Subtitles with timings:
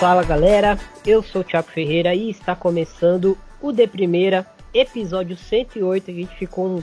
[0.00, 4.44] Fala galera, eu sou o Thiago Ferreira e está começando o De Primeira,
[4.74, 6.10] episódio 108.
[6.10, 6.82] A gente ficou um,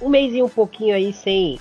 [0.00, 1.58] um mês e um pouquinho aí sem,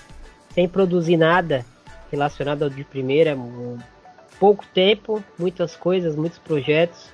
[0.49, 1.65] sem produzir nada
[2.11, 3.77] relacionado ao De Primeira, um,
[4.39, 7.11] pouco tempo, muitas coisas, muitos projetos,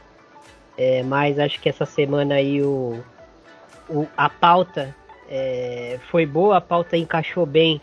[0.78, 3.02] é, mas acho que essa semana aí o,
[3.90, 4.96] o a pauta
[5.30, 7.82] é, foi boa, a pauta encaixou bem.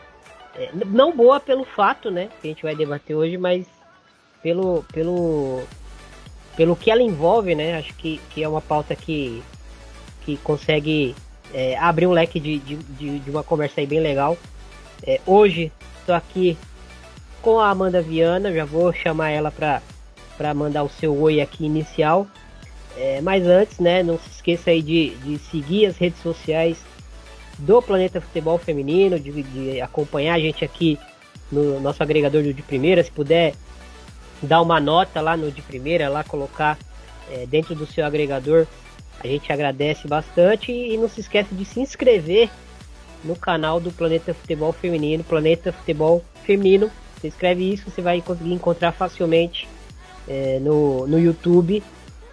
[0.55, 3.67] É, não boa pelo fato, né, que a gente vai debater hoje, mas
[4.43, 5.63] pelo, pelo,
[6.57, 7.77] pelo que ela envolve, né?
[7.77, 9.43] Acho que, que é uma pauta que,
[10.21, 11.15] que consegue
[11.53, 14.37] é, abrir um leque de, de, de, uma conversa aí bem legal.
[15.03, 16.57] É, hoje estou aqui
[17.43, 22.27] com a Amanda Viana, já vou chamar ela para mandar o seu oi aqui inicial.
[22.97, 26.79] É, mas antes, né, não se esqueça aí de, de seguir as redes sociais
[27.59, 30.99] do Planeta Futebol Feminino, de, de acompanhar a gente aqui
[31.51, 33.55] no nosso agregador de primeira, se puder
[34.43, 36.79] dar uma nota lá no de primeira, lá colocar
[37.31, 38.67] é, dentro do seu agregador.
[39.23, 42.49] A gente agradece bastante e não se esqueça de se inscrever
[43.23, 46.91] no canal do Planeta Futebol Feminino, Planeta Futebol Feminino.
[47.17, 49.69] Você escreve isso, você vai conseguir encontrar facilmente
[50.27, 51.83] é, no, no YouTube,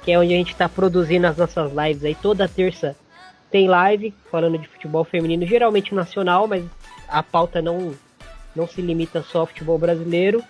[0.02, 2.16] que é onde a gente está produzindo as nossas lives aí.
[2.16, 2.96] Toda terça
[3.52, 6.64] tem live falando de futebol feminino, geralmente nacional, mas
[7.10, 7.94] a pauta não,
[8.56, 10.42] não se limita só ao futebol brasileiro.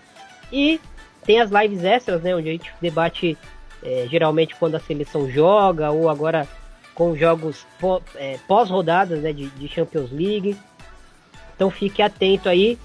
[0.51, 0.79] E
[1.25, 2.35] tem as lives extras, né?
[2.35, 3.35] Onde a gente debate
[3.87, 6.45] é, geralmente quando a seleção joga ou agora
[6.93, 7.65] com jogos
[8.15, 10.57] é, pós-rodadas né, de, de, Champions League.
[11.55, 12.77] Então fique atento aí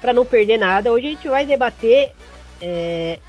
[0.00, 0.90] para não perder nada.
[0.90, 2.12] Hoje a gente vai debater
[2.60, 3.20] é,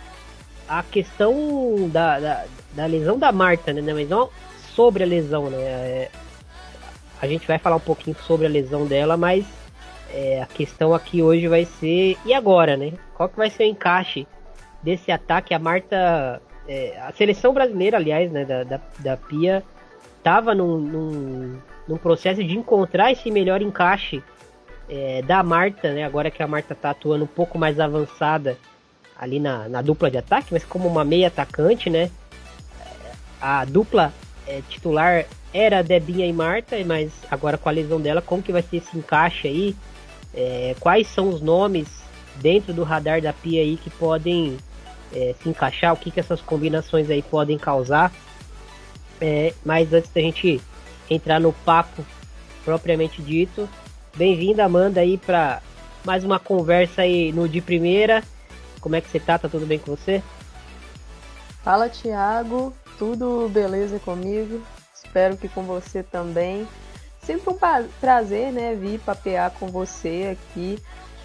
[0.67, 3.81] a questão da, da, da, lesão da Marta, né?
[3.93, 4.29] Mas não
[4.73, 5.57] sobre a lesão, né?
[5.57, 6.09] É,
[7.21, 9.45] a gente vai falar um pouquinho sobre a lesão dela, mas
[10.11, 12.93] é, a questão aqui hoje vai ser e agora, né?
[13.13, 14.25] Qual que vai ser o encaixe
[14.81, 15.53] desse ataque.
[15.53, 19.61] A Marta, é, a seleção brasileira, aliás, né, da, da, da Pia,
[20.17, 24.23] estava num, num, num, processo de encontrar esse melhor encaixe
[24.87, 28.57] é, da Marta, né, agora que a Marta está atuando um pouco mais avançada
[29.19, 32.09] ali na, na dupla de ataque, mas como uma meia atacante, né,
[33.41, 34.13] a dupla
[34.47, 38.61] é, titular era Debinha e Marta, mas agora com a lesão dela, como que vai
[38.61, 39.75] ser esse encaixe aí?
[40.33, 41.89] É, quais são os nomes
[42.37, 44.57] dentro do radar da Pia aí que podem
[45.13, 48.11] é, se encaixar, o que, que essas combinações aí podem causar.
[49.19, 50.61] É, mas antes da gente
[51.09, 52.03] entrar no papo
[52.63, 53.69] propriamente dito,
[54.15, 55.61] bem-vinda Amanda aí para
[56.03, 58.23] mais uma conversa aí no de primeira.
[58.79, 59.37] Como é que você tá?
[59.37, 60.23] Tá tudo bem com você?
[61.63, 64.61] Fala Thiago, tudo beleza comigo?
[64.95, 66.67] Espero que com você também.
[67.21, 67.57] Sempre um
[67.99, 70.79] prazer, né, vir papear com você aqui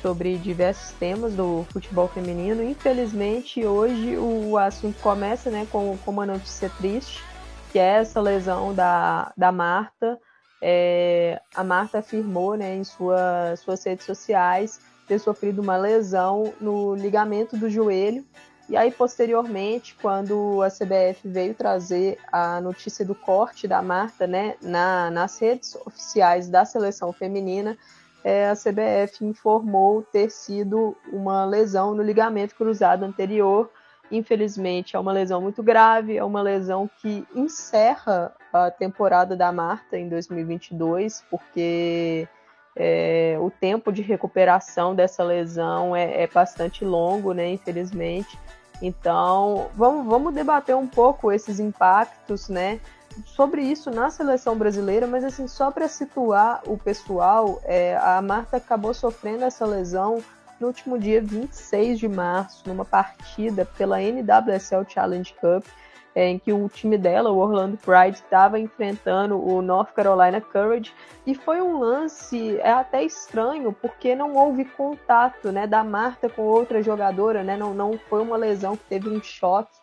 [0.07, 2.63] sobre diversos temas do futebol feminino.
[2.63, 7.25] Infelizmente, hoje o assunto começa né, com, com uma notícia triste,
[7.73, 10.17] que é essa lesão da, da Marta.
[10.63, 14.79] É, a Marta afirmou né, em sua, suas redes sociais
[15.09, 18.25] ter sofrido uma lesão no ligamento do joelho.
[18.69, 24.55] E aí, posteriormente, quando a CBF veio trazer a notícia do corte da Marta né,
[24.63, 27.77] na, nas redes oficiais da seleção feminina,
[28.27, 33.71] é, a CBF informou ter sido uma lesão no ligamento cruzado anterior.
[34.11, 39.97] Infelizmente, é uma lesão muito grave, é uma lesão que encerra a temporada da Marta
[39.97, 42.27] em 2022, porque
[42.75, 47.51] é, o tempo de recuperação dessa lesão é, é, bastante longo, né?
[47.51, 48.37] Infelizmente.
[48.83, 52.81] Então, vamos, vamos debater um pouco esses impactos, né?
[53.25, 58.59] Sobre isso na seleção brasileira, mas assim, só para situar o pessoal, é, a Marta
[58.59, 60.23] acabou sofrendo essa lesão
[60.61, 65.67] no último dia 26 de março, numa partida pela NWSL Challenge Cup,
[66.15, 70.95] é, em que o time dela, o Orlando Pride, estava enfrentando o North Carolina Courage,
[71.27, 76.43] e foi um lance é até estranho, porque não houve contato né, da Marta com
[76.43, 79.77] outra jogadora, né, não, não foi uma lesão que teve um choque,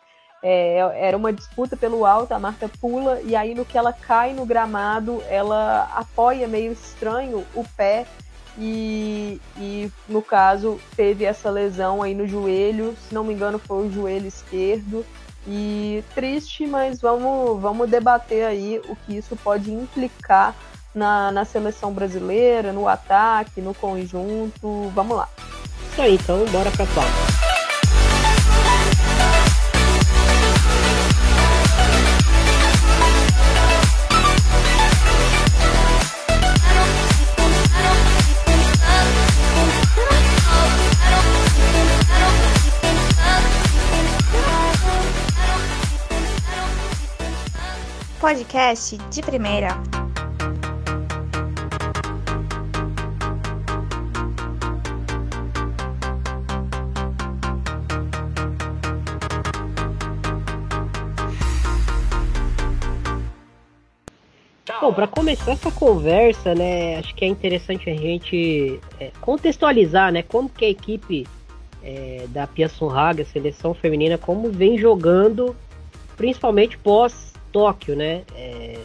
[0.46, 4.34] é, era uma disputa pelo alto, a Marta pula e aí no que ela cai
[4.34, 8.06] no gramado, ela apoia meio estranho o pé
[8.58, 13.88] e, e no caso teve essa lesão aí no joelho, se não me engano foi
[13.88, 15.04] o joelho esquerdo.
[15.46, 20.54] E triste, mas vamos, vamos debater aí o que isso pode implicar
[20.94, 24.90] na, na seleção brasileira, no ataque, no conjunto.
[24.94, 25.28] Vamos lá.
[25.92, 27.33] Isso aí, então bora pra pauta.
[48.34, 49.68] Podcast de primeira.
[64.80, 70.22] Bom, para começar essa conversa, né, acho que é interessante a gente é, contextualizar, né,
[70.22, 71.24] como que a equipe
[71.84, 75.54] é, da Pia Sunhaga, a seleção feminina, como vem jogando,
[76.16, 78.22] principalmente pós Tóquio, né?
[78.34, 78.80] É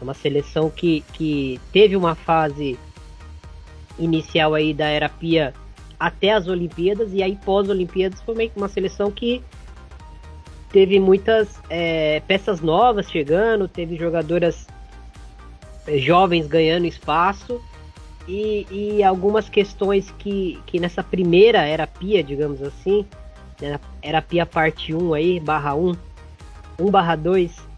[0.00, 2.78] uma seleção que, que teve uma fase
[3.98, 5.52] inicial aí da era Pia
[5.98, 9.42] até as Olimpíadas e aí pós-Olimpíadas foi meio que uma seleção que
[10.72, 14.66] teve muitas é, peças novas chegando, teve jogadoras
[15.86, 17.60] é, jovens ganhando espaço
[18.26, 23.04] e, e, algumas questões que, que nessa primeira era Pia, digamos assim,
[23.60, 25.94] né, era Pia parte 1 aí, barra 1,
[26.78, 27.69] 1 barra 2,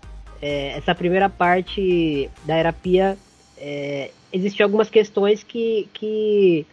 [0.42, 3.16] é, essa primeira parte da Era Pia,
[3.56, 6.66] é, existiam algumas questões que, que,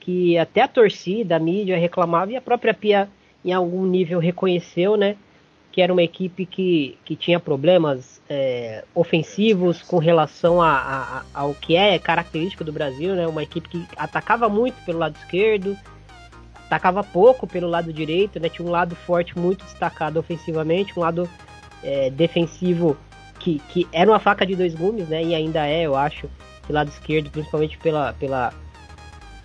[0.00, 3.10] que até a torcida, a mídia reclamava e a própria Pia
[3.44, 5.16] em algum nível reconheceu, né?
[5.70, 11.52] Que era uma equipe que, que tinha problemas é, ofensivos com relação a, a, ao
[11.52, 13.26] que é característico do Brasil, né?
[13.26, 15.76] Uma equipe que atacava muito pelo lado esquerdo,
[16.64, 18.48] atacava pouco pelo lado direito, né?
[18.48, 21.28] Tinha um lado forte muito destacado ofensivamente, um lado
[21.84, 22.96] é, defensivo
[23.38, 25.22] que, que era uma faca de dois gumes, né?
[25.22, 26.28] E ainda é, eu acho,
[26.66, 28.54] do lado esquerdo, principalmente pela, pela,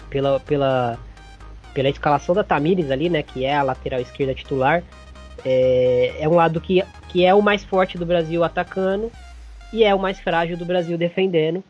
[0.09, 0.99] pela, pela,
[1.73, 3.21] pela escalação da Tamires ali, né?
[3.21, 4.83] Que é a lateral esquerda titular.
[5.43, 9.11] É, é um lado que, que é o mais forte do Brasil atacando
[9.71, 11.61] e é o mais frágil do Brasil defendendo.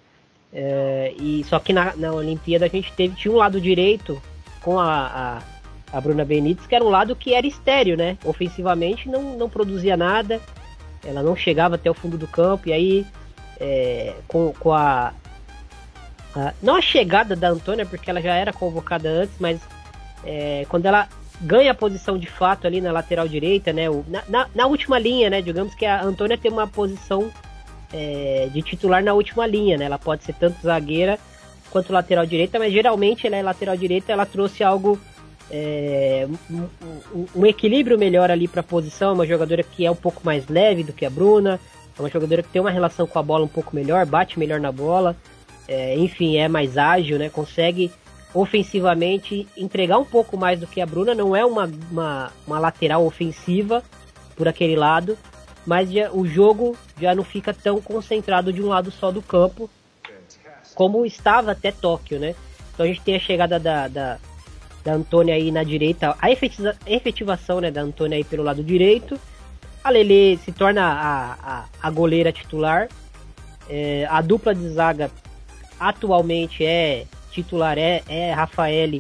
[0.54, 4.22] É, e só que na, na Olimpíada a gente teve tinha um lado direito
[4.62, 5.42] com a,
[5.92, 8.18] a, a Bruna Benítez, que era um lado que era estéreo, né?
[8.24, 10.40] Ofensivamente não, não produzia nada
[11.04, 13.08] ela não chegava até o fundo do campo, e aí
[13.60, 15.14] é, com, com a,
[16.36, 19.60] a, Não a chegada da Antônia, porque ela já era convocada antes, mas
[20.24, 21.08] é, quando ela
[21.42, 23.90] ganha a posição de fato ali na lateral direita, né?
[23.90, 25.42] O, na, na, na, última linha, né?
[25.42, 27.32] Digamos que a Antônia tem uma posição
[27.94, 29.86] é, de titular na última linha, né?
[29.86, 31.18] Ela pode ser tanto zagueira
[31.70, 35.00] quanto lateral direita, mas geralmente ela é lateral direita, ela trouxe algo
[35.52, 39.12] é, um, um, equilíbrio melhor ali para a posição.
[39.12, 41.60] É uma jogadora que é um pouco mais leve do que a Bruna,
[41.98, 44.60] é uma jogadora que tem uma relação com a bola um pouco melhor, bate melhor
[44.60, 45.16] na bola,
[45.68, 47.30] é, enfim, é mais ágil, né?
[47.30, 47.92] Consegue
[48.34, 51.14] ofensivamente entregar um pouco mais do que a Bruna.
[51.14, 53.84] Não é uma, uma, uma lateral ofensiva
[54.36, 55.18] por aquele lado,
[55.66, 59.70] mas já, o jogo já não fica tão concentrado de um lado só do campo
[60.76, 62.34] como estava até Tóquio, né?
[62.74, 64.18] Então a gente tem a chegada da, da
[64.84, 69.20] da Antônia aí na direita, a efetiva, efetivação né, da Antônia aí pelo lado direito.
[69.84, 72.90] A Lele se torna a, a, a goleira titular.
[73.70, 75.12] É, a dupla de zaga
[75.80, 79.00] atualmente é titular, é, é Rafael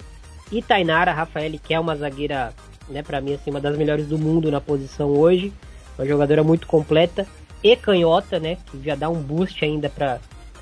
[0.51, 1.12] e Tainara.
[1.12, 2.54] Rafael, que é uma zagueira,
[2.88, 5.51] né, para mim, assim, uma das melhores do mundo na posição hoje.
[5.98, 7.27] Uma jogadora muito completa.
[7.62, 10.20] E canhota, né, que já dá um boost ainda para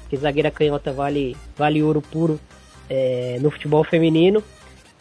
[0.09, 2.39] que zagueira canhota vale, vale ouro puro
[2.89, 4.41] é, no futebol feminino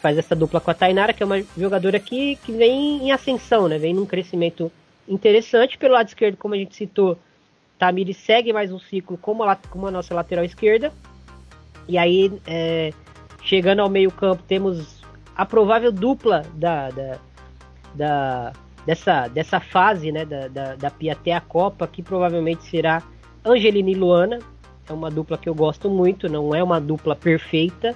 [0.07, 3.67] faz essa dupla com a Tainara, que é uma jogadora que, que vem em ascensão,
[3.67, 3.77] né?
[3.77, 4.71] Vem num crescimento
[5.05, 5.77] interessante.
[5.77, 7.17] Pelo lado esquerdo, como a gente citou,
[7.77, 10.93] Tamiri segue mais um ciclo como a, como a nossa lateral esquerda.
[11.89, 12.93] E aí, é,
[13.43, 15.03] chegando ao meio campo, temos
[15.35, 17.17] a provável dupla da, da,
[17.93, 18.53] da
[18.85, 23.03] dessa, dessa fase né, da, da, da Pia até a Copa, que provavelmente será
[23.43, 24.39] Angelina e Luana.
[24.89, 27.93] É uma dupla que eu gosto muito, não é uma dupla perfeita,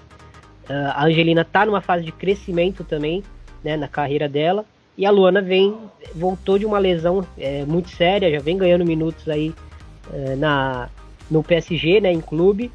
[0.71, 3.23] a Angelina tá numa fase de crescimento também,
[3.63, 4.65] né, na carreira dela.
[4.97, 5.75] E a Luana vem,
[6.15, 9.53] voltou de uma lesão é, muito séria, já vem ganhando minutos aí
[10.13, 10.89] é, na,
[11.29, 12.71] no PSG, né, em clube.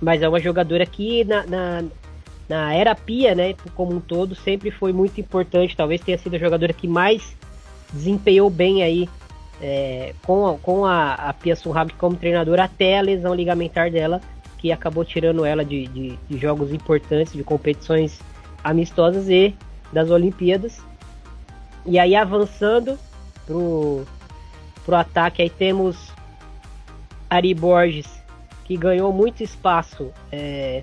[0.00, 1.84] Mas é uma jogadora que na, na,
[2.48, 5.76] na era Pia, né, como um todo, sempre foi muito importante.
[5.76, 7.36] Talvez tenha sido a jogadora que mais
[7.92, 9.08] desempenhou bem aí
[9.60, 14.20] é, com, a, com a, a Pia Sunhag como treinadora até a lesão ligamentar dela
[14.58, 18.20] que acabou tirando ela de, de, de jogos importantes, de competições
[18.62, 19.54] amistosas e
[19.92, 20.82] das Olimpíadas.
[21.86, 22.98] E aí avançando
[23.46, 24.04] pro,
[24.84, 26.12] pro ataque, aí temos
[27.30, 28.22] Ari Borges,
[28.64, 30.82] que ganhou muito espaço é,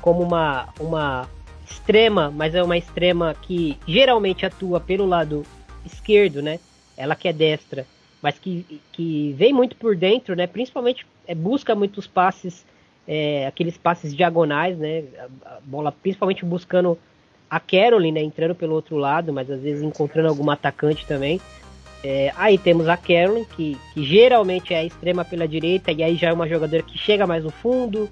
[0.00, 1.28] como uma, uma
[1.68, 5.44] extrema, mas é uma extrema que geralmente atua pelo lado
[5.84, 6.60] esquerdo, né?
[6.96, 7.86] Ela que é destra,
[8.22, 10.46] mas que, que vem muito por dentro, né?
[10.46, 12.64] Principalmente é, busca muitos passes,
[13.08, 15.04] é, aqueles passes diagonais, né?
[15.46, 16.98] A, bola principalmente buscando
[17.48, 18.20] a Caroline, né?
[18.20, 21.40] Entrando pelo outro lado, mas às vezes encontrando algum atacante também.
[22.04, 26.28] É, aí temos a Carolyn, que, que geralmente é extrema pela direita, e aí já
[26.28, 28.08] é uma jogadora que chega mais no fundo,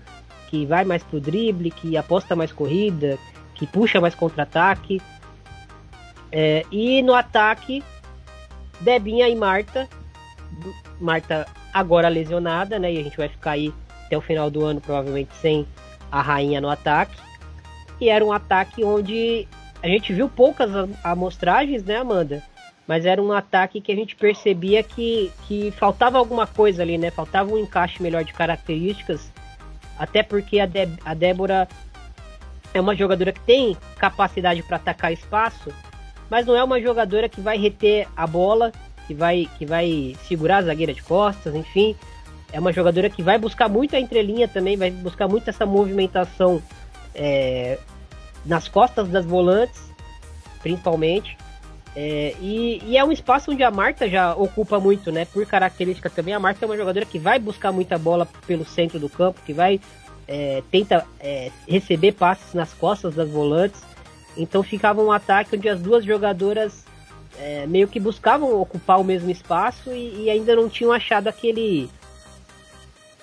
[0.49, 3.19] que vai mais pro drible, que aposta mais corrida,
[3.55, 5.01] que puxa mais contra-ataque.
[6.33, 7.85] É, e no ataque,
[8.81, 9.87] Debinha e Marta.
[10.99, 12.93] Marta agora lesionada, né?
[12.93, 13.73] E a gente vai ficar aí
[14.07, 15.67] até o final do ano, provavelmente, sem
[16.11, 17.17] a rainha no ataque.
[18.01, 19.47] E era um ataque onde
[19.83, 20.71] a gente viu poucas
[21.05, 22.43] amostragens, né, Amanda?
[22.87, 27.11] mas era um ataque que a gente percebia que, que faltava alguma coisa ali, né?
[27.11, 29.31] Faltava um encaixe melhor de características,
[29.99, 30.69] até porque a,
[31.05, 31.67] a Débora
[32.73, 35.73] é uma jogadora que tem capacidade para atacar espaço,
[36.31, 38.71] mas não é uma jogadora que vai reter a bola,
[39.07, 41.97] que vai, que vai segurar a zagueira de costas, enfim.
[42.53, 46.63] É uma jogadora que vai buscar muito a entrelinha também, vai buscar muito essa movimentação
[47.15, 47.79] é,
[48.45, 49.81] nas costas das volantes,
[50.63, 51.37] principalmente.
[51.95, 55.25] É, e, e, é um espaço onde a Marta já ocupa muito, né?
[55.25, 58.99] Por característica também, a Marta é uma jogadora que vai buscar muita bola pelo centro
[58.99, 59.81] do campo, que vai
[60.29, 63.81] é, tenta é, receber passes nas costas das volantes.
[64.37, 66.85] Então ficava um ataque onde as duas jogadoras
[67.39, 71.89] é, meio que buscavam ocupar o mesmo espaço e, e, ainda não tinham achado aquele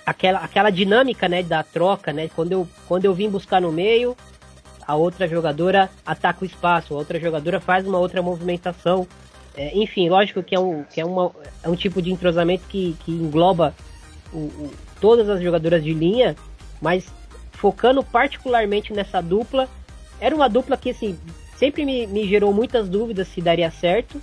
[0.05, 2.29] aquela, aquela dinâmica né, da troca, né?
[2.35, 4.15] Quando eu, quando eu vim buscar no meio,
[4.85, 9.07] a outra jogadora ataca o espaço, a outra jogadora faz uma outra movimentação.
[9.55, 11.31] É, enfim, lógico que é um, que é uma,
[11.61, 13.73] é um tipo de entrosamento que, que engloba
[14.33, 16.35] o, o, todas as jogadoras de linha,
[16.81, 17.05] mas
[17.51, 19.69] focando particularmente nessa dupla,
[20.19, 21.17] era uma dupla que assim,
[21.55, 24.21] sempre me, me gerou muitas dúvidas se daria certo.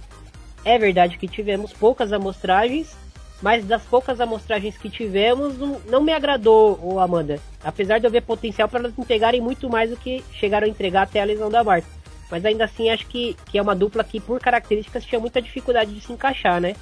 [0.64, 2.94] É verdade que tivemos poucas amostragens,
[3.42, 5.56] mas das poucas amostragens que tivemos,
[5.86, 7.40] não, me agradou, o Amanda.
[7.64, 11.02] Apesar de eu ver potencial para elas entregarem muito mais do que chegaram a entregar
[11.02, 11.88] até a lesão da Marta.
[12.30, 15.92] Mas ainda assim, acho que, que é uma dupla que, por características, tinha muita dificuldade
[15.92, 16.76] de se encaixar, né?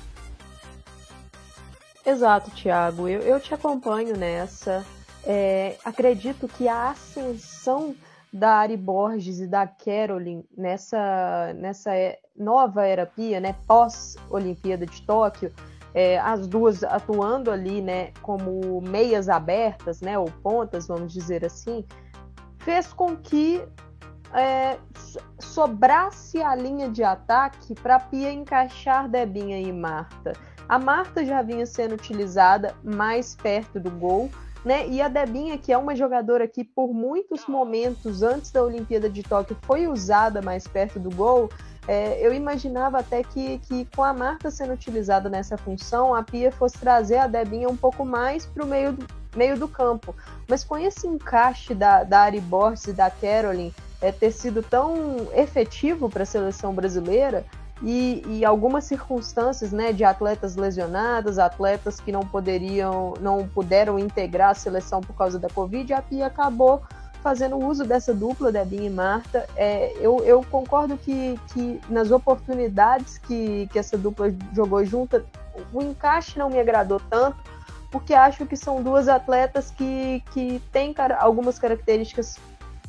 [2.05, 3.09] Exato, Thiago.
[3.09, 4.85] Eu, eu te acompanho nessa.
[5.25, 7.95] É, acredito que a ascensão
[8.33, 11.91] da Ari Borges e da Caroline nessa, nessa
[12.37, 15.53] nova era Pia, né, pós-Olimpíada de Tóquio,
[15.99, 21.85] é, as duas atuando ali, né, como meias abertas, né, ou pontas, vamos dizer assim,
[22.59, 23.61] fez com que
[24.33, 24.79] é,
[25.41, 30.35] sobrasse a linha de ataque para Pia encaixar Debinha e Marta.
[30.69, 34.31] A Marta já vinha sendo utilizada mais perto do gol,
[34.65, 34.87] né?
[34.87, 39.25] E a Debinha, que é uma jogadora que por muitos momentos antes da Olimpíada de
[39.25, 41.49] Tóquio foi usada mais perto do gol,
[41.89, 46.53] é, eu imaginava até que, que com a Marta sendo utilizada nessa função, a Pia
[46.53, 50.15] fosse trazer a Debinha um pouco mais para o meio do, meio do campo.
[50.47, 55.29] Mas com esse encaixe da, da Ari Borges e da Caroline é, ter sido tão
[55.35, 57.43] efetivo para a seleção brasileira,
[57.81, 64.51] e, e, algumas circunstâncias né, de atletas lesionadas, atletas que não poderiam, não puderam integrar
[64.51, 66.83] a seleção por causa da Covid, a Pia acabou
[67.23, 69.47] fazendo uso dessa dupla, Debinha e Marta.
[69.57, 75.25] É, eu, eu, concordo que, que nas oportunidades que, que essa dupla jogou junta,
[75.73, 77.37] o encaixe não me agradou tanto,
[77.91, 82.39] porque acho que são duas atletas que, que têm algumas características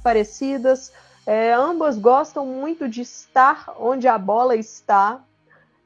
[0.04, 0.92] parecidas.
[1.26, 5.22] É, ambas gostam muito de estar onde a bola está,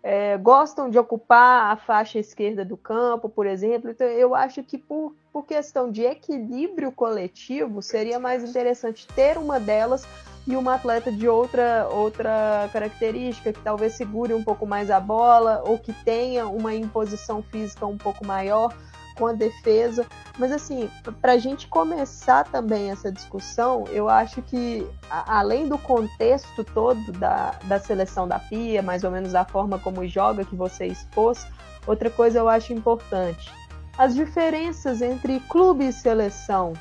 [0.04, 3.90] é, gostam de ocupar a faixa esquerda do campo, por exemplo.
[3.90, 9.62] Então, eu acho que por, por questão de equilíbrio coletivo, seria mais interessante ter uma
[9.62, 10.06] delas
[10.46, 15.64] e uma atleta de outra, outra característica, que talvez segure um pouco mais a bola
[15.66, 18.76] ou que tenha uma imposição física um pouco maior
[19.16, 20.06] com a defesa.
[20.38, 20.90] Mas assim,
[21.22, 27.12] para a gente começar também essa discussão, eu acho que a, além do contexto todo
[27.14, 31.46] da, da seleção da Pia, mais ou menos a forma como joga que você expôs,
[31.86, 33.52] outra coisa eu acho importante.
[33.98, 36.74] As diferenças entre clube e seleção.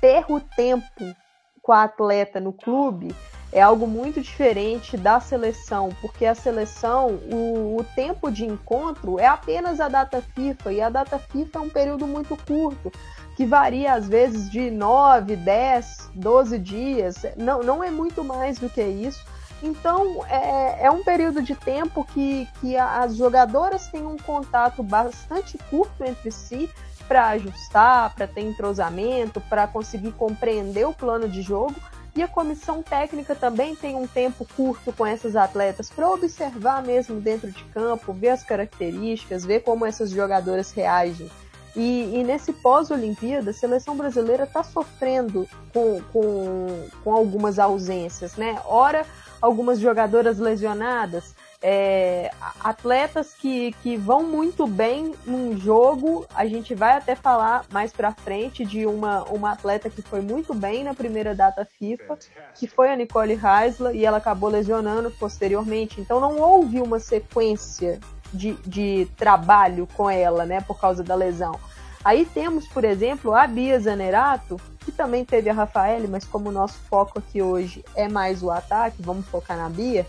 [0.00, 1.16] Ter o tempo
[1.62, 3.14] com a atleta no clube
[3.56, 9.26] é algo muito diferente da seleção, porque a seleção, o, o, tempo de encontro é
[9.26, 12.92] apenas a data FIFA, e a data FIFA é um período muito curto,
[13.34, 18.68] que varia às vezes de 9, 10, 12 dias, não, não é muito mais do
[18.68, 19.24] que isso.
[19.62, 25.56] Então é, é um período de tempo que, que as jogadoras têm um contato bastante
[25.70, 26.68] curto entre si
[27.08, 31.74] para ajustar, para ter entrosamento, para conseguir compreender o plano de jogo.
[32.16, 37.20] E a comissão técnica também tem um tempo curto com essas atletas para observar mesmo
[37.20, 41.30] dentro de campo, ver as características, ver como essas jogadoras reagem.
[41.76, 48.58] E, e nesse pós-Olimpíada, a seleção brasileira está sofrendo com, com, com algumas ausências, né?
[48.64, 49.04] Ora,
[49.42, 51.34] algumas jogadoras lesionadas,
[51.68, 52.30] é,
[52.60, 56.24] atletas que, que vão muito bem num jogo.
[56.32, 60.54] A gente vai até falar mais para frente de uma, uma atleta que foi muito
[60.54, 62.18] bem na primeira data FIFA,
[62.54, 66.00] que foi a Nicole Heisler, e ela acabou lesionando posteriormente.
[66.00, 67.98] Então não houve uma sequência
[68.32, 71.58] de, de trabalho com ela, né, por causa da lesão.
[72.04, 76.52] Aí temos, por exemplo, a Bia Zanerato, que também teve a Rafaele, mas como o
[76.52, 80.06] nosso foco aqui hoje é mais o ataque, vamos focar na Bia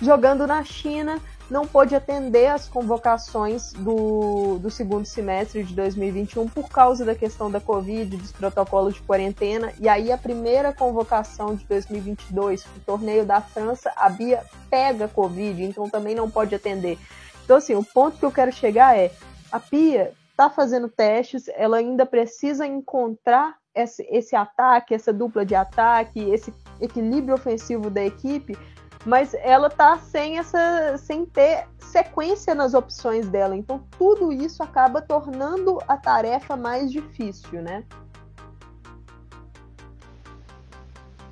[0.00, 6.68] jogando na China, não pôde atender as convocações do, do segundo semestre de 2021 por
[6.68, 9.72] causa da questão da Covid, dos protocolos de quarentena.
[9.80, 15.64] E aí, a primeira convocação de 2022, o torneio da França, a Bia pega Covid,
[15.64, 16.98] então também não pode atender.
[17.44, 19.10] Então, assim, o ponto que eu quero chegar é:
[19.50, 25.54] a Pia está fazendo testes, ela ainda precisa encontrar esse, esse ataque, essa dupla de
[25.54, 28.56] ataque, esse equilíbrio ofensivo da equipe
[29.04, 33.56] mas ela tá sem essa sem ter sequência nas opções dela.
[33.56, 37.84] Então tudo isso acaba tornando a tarefa mais difícil, né?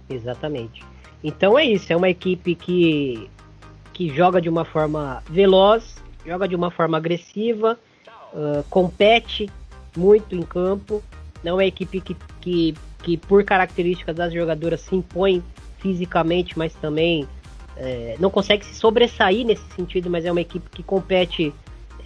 [0.09, 0.85] Exatamente.
[1.23, 3.31] Então é isso, é uma equipe que
[3.93, 5.97] que joga de uma forma veloz,
[6.27, 7.79] joga de uma forma agressiva,
[8.35, 9.51] uh, compete
[9.97, 11.03] muito em campo.
[11.43, 15.43] Não é equipe que, que, que, por características das jogadoras, se impõe
[15.79, 17.27] fisicamente, mas também
[17.77, 21.53] é, não consegue se sobressair nesse sentido, mas é uma equipe que compete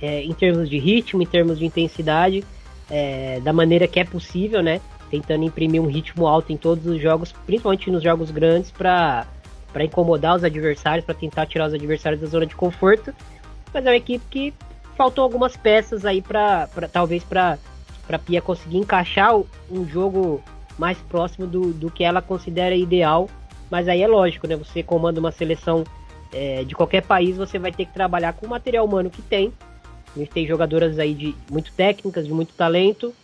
[0.01, 2.45] é, em termos de ritmo, em termos de intensidade,
[2.91, 4.81] é, da maneira que é possível, né?
[5.11, 9.27] Tentando imprimir um ritmo alto em todos os jogos, principalmente nos jogos grandes, para
[9.81, 13.15] incomodar os adversários, para tentar tirar os adversários da zona de conforto.
[13.73, 14.55] Mas é uma equipe que
[14.97, 17.59] faltou algumas peças aí para talvez para
[18.07, 19.37] para Pia conseguir encaixar
[19.71, 20.43] um jogo
[20.77, 23.29] mais próximo do, do que ela considera ideal
[23.71, 24.57] mas aí é lógico, né?
[24.57, 25.85] Você comanda uma seleção
[26.33, 29.53] é, de qualquer país, você vai ter que trabalhar com o material humano que tem.
[30.15, 33.15] A gente tem jogadoras aí de muito técnicas, de muito talento,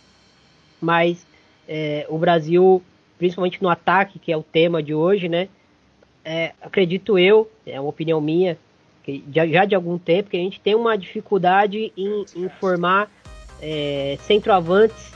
[0.79, 1.25] mas
[1.67, 2.81] é, o Brasil,
[3.17, 5.49] principalmente no ataque, que é o tema de hoje, né?
[6.23, 8.57] É, acredito eu, é uma opinião minha,
[9.03, 13.09] que já, já, de algum tempo, que a gente tem uma dificuldade em, em formar
[13.61, 15.11] é, centroavantes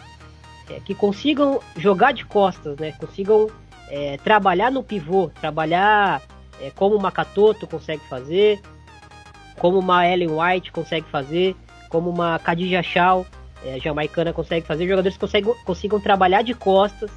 [0.70, 2.94] é, que consigam jogar de costas, né?
[2.94, 3.50] Consigam
[3.92, 6.22] é, trabalhar no pivô, trabalhar
[6.62, 8.62] é, como uma Katoto consegue fazer,
[9.60, 11.56] como uma Ellen White consegue fazer,
[11.90, 13.26] como uma Khadija Shaw,
[13.66, 17.12] é, jamaicana, consegue fazer, jogadores que consigam, consigam trabalhar de costas,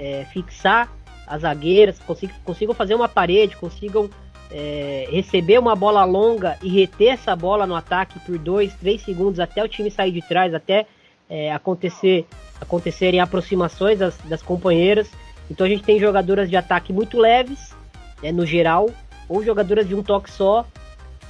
[0.00, 0.90] é, fixar
[1.28, 4.10] as zagueiras, consigam, consigam fazer uma parede, consigam
[4.50, 9.38] é, receber uma bola longa e reter essa bola no ataque por 2, 3 segundos
[9.38, 10.86] até o time sair de trás, até
[11.30, 12.26] é, acontecer
[12.60, 15.10] acontecerem aproximações das, das companheiras
[15.50, 17.74] então a gente tem jogadoras de ataque muito leves,
[18.22, 18.90] né, no geral,
[19.28, 20.66] ou jogadoras de um toque só.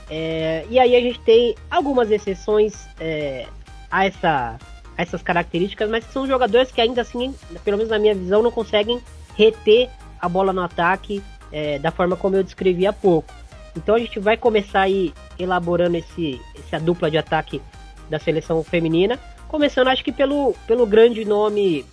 [0.08, 3.46] É, e aí a gente tem algumas exceções é,
[3.90, 4.56] a, essa,
[4.96, 8.50] a essas características, mas são jogadores que ainda assim, pelo menos na minha visão, não
[8.50, 9.00] conseguem
[9.36, 13.32] reter a bola no ataque é, da forma como eu descrevi há pouco.
[13.76, 17.60] Então a gente vai começar aí elaborando esse, essa dupla de ataque
[18.08, 21.84] da seleção feminina, começando acho que pelo, pelo grande nome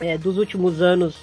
[0.00, 1.16] é, dos últimos anos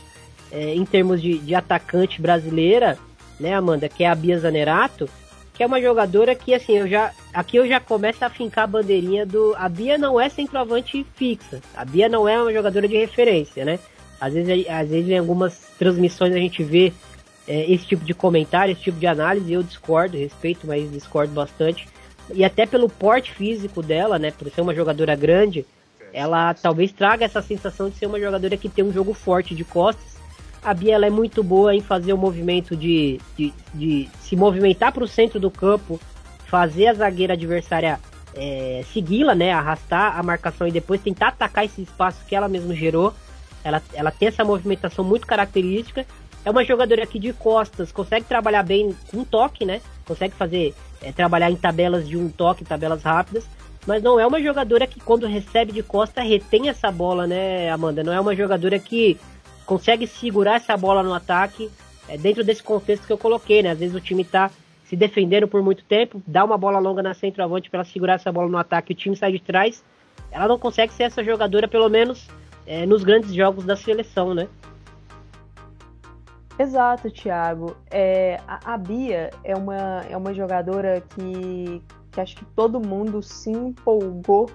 [0.51, 2.97] é, em termos de, de atacante brasileira,
[3.39, 5.09] né, Amanda, que é a Bia Zanerato,
[5.55, 7.11] que é uma jogadora que, assim, eu já.
[7.33, 9.55] Aqui eu já começo a fincar a bandeirinha do.
[9.57, 11.61] A Bia não é centroavante fixa.
[11.73, 13.79] A Bia não é uma jogadora de referência, né?
[14.19, 16.91] Às vezes, às vezes em algumas transmissões a gente vê
[17.47, 21.87] é, esse tipo de comentário, esse tipo de análise, eu discordo, respeito, mas discordo bastante.
[22.33, 24.31] E até pelo porte físico dela, né?
[24.31, 25.65] Por ser uma jogadora grande,
[26.11, 29.63] ela talvez traga essa sensação de ser uma jogadora que tem um jogo forte de
[29.63, 30.14] costas
[30.65, 35.03] a Bia é muito boa em fazer o movimento de, de, de se movimentar para
[35.03, 35.99] o centro do campo,
[36.47, 37.99] fazer a zagueira adversária
[38.33, 42.73] é, segui-la, né, arrastar a marcação e depois tentar atacar esse espaço que ela mesma
[42.73, 43.13] gerou.
[43.63, 46.03] Ela, ela tem essa movimentação muito característica.
[46.43, 49.81] É uma jogadora que de costas consegue trabalhar bem com toque, né?
[50.03, 53.47] Consegue fazer é, trabalhar em tabelas de um toque, tabelas rápidas.
[53.85, 58.03] Mas não é uma jogadora que quando recebe de costa retém essa bola, né, Amanda?
[58.03, 59.17] Não é uma jogadora que
[59.65, 61.69] consegue segurar essa bola no ataque
[62.07, 63.71] é, dentro desse contexto que eu coloquei, né?
[63.71, 64.51] Às vezes o time tá
[64.85, 68.47] se defendendo por muito tempo, dá uma bola longa na centroavante para segurar essa bola
[68.47, 69.83] no ataque, o time sai de trás,
[70.31, 72.27] ela não consegue ser essa jogadora, pelo menos
[72.67, 74.47] é, nos grandes jogos da seleção, né?
[76.57, 77.75] Exato, Thiago.
[77.91, 83.21] É, a, a, Bia é uma, é uma jogadora que, que acho que todo mundo
[83.21, 84.49] se empolgou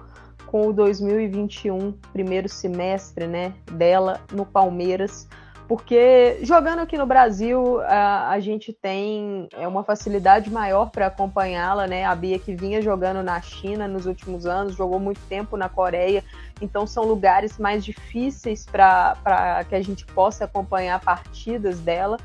[0.50, 5.28] com o 2021, primeiro semestre né, dela no Palmeiras
[5.70, 11.86] porque jogando aqui no Brasil a, a gente tem é uma facilidade maior para acompanhá-la,
[11.86, 12.04] né?
[12.04, 16.24] A Bia que vinha jogando na China nos últimos anos, jogou muito tempo na Coreia,
[16.60, 22.16] então são lugares mais difíceis para que a gente possa acompanhar partidas dela.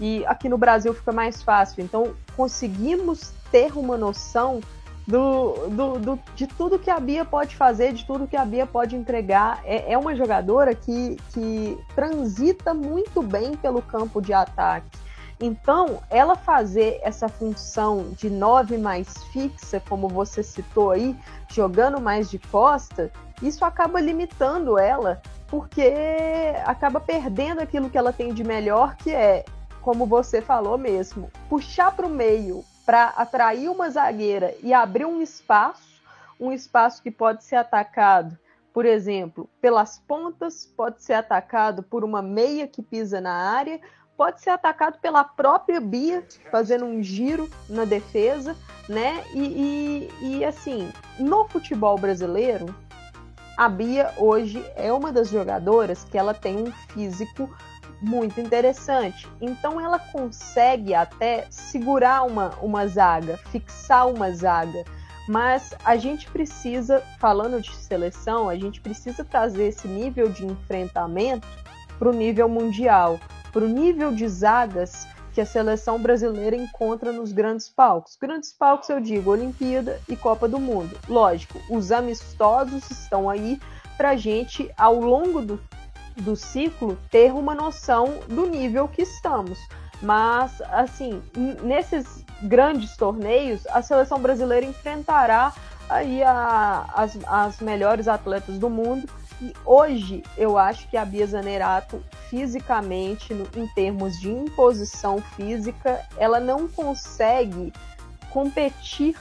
[0.00, 1.84] E aqui no Brasil fica mais fácil.
[1.84, 4.60] Então conseguimos ter uma noção
[5.08, 8.66] do, do, do, de tudo que a Bia pode fazer, de tudo que a Bia
[8.66, 9.62] pode entregar.
[9.64, 14.98] É, é uma jogadora que, que transita muito bem pelo campo de ataque.
[15.40, 21.16] Então, ela fazer essa função de nove mais fixa, como você citou aí,
[21.48, 25.90] jogando mais de costa, isso acaba limitando ela, porque
[26.66, 29.44] acaba perdendo aquilo que ela tem de melhor, que é,
[29.80, 35.20] como você falou mesmo, puxar para o meio, para atrair uma zagueira e abrir um
[35.20, 36.00] espaço,
[36.40, 38.34] um espaço que pode ser atacado,
[38.72, 43.78] por exemplo, pelas pontas, pode ser atacado por uma meia que pisa na área,
[44.16, 48.56] pode ser atacado pela própria Bia, fazendo um giro na defesa,
[48.88, 49.22] né?
[49.34, 52.74] E, e, e assim, no futebol brasileiro,
[53.54, 57.54] a Bia hoje é uma das jogadoras que ela tem um físico
[58.00, 59.26] muito interessante.
[59.40, 64.84] Então ela consegue até segurar uma, uma zaga, fixar uma zaga.
[65.28, 71.46] Mas a gente precisa, falando de seleção, a gente precisa trazer esse nível de enfrentamento
[71.98, 73.20] para o nível mundial,
[73.52, 78.16] para o nível de zagas que a seleção brasileira encontra nos grandes palcos.
[78.20, 80.98] Grandes palcos, eu digo, Olimpíada e Copa do Mundo.
[81.08, 83.60] Lógico, os amistosos estão aí
[83.96, 85.60] para gente, ao longo do
[86.20, 89.58] do ciclo ter uma noção do nível que estamos.
[90.00, 91.22] Mas, assim,
[91.62, 95.52] nesses grandes torneios, a seleção brasileira enfrentará
[95.88, 99.08] aí a, as, as melhores atletas do mundo.
[99.40, 106.04] E hoje eu acho que a Bia Zanerato, fisicamente, no, em termos de imposição física,
[106.16, 107.72] ela não consegue
[108.30, 109.16] competir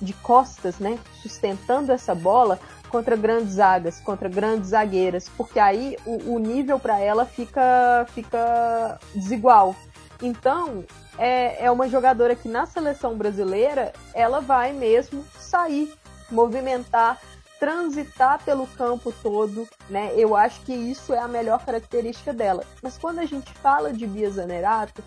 [0.00, 2.58] de costas, né, sustentando essa bola
[2.90, 8.98] contra grandes zagas, contra grandes zagueiras, porque aí o, o nível para ela fica, fica
[9.14, 9.74] desigual.
[10.22, 10.84] Então,
[11.16, 15.92] é, é uma jogadora que na seleção brasileira ela vai mesmo sair,
[16.30, 17.18] movimentar,
[17.58, 20.12] transitar pelo campo todo, né?
[20.16, 22.64] Eu acho que isso é a melhor característica dela.
[22.82, 25.02] Mas quando a gente fala de Bia Zanerato,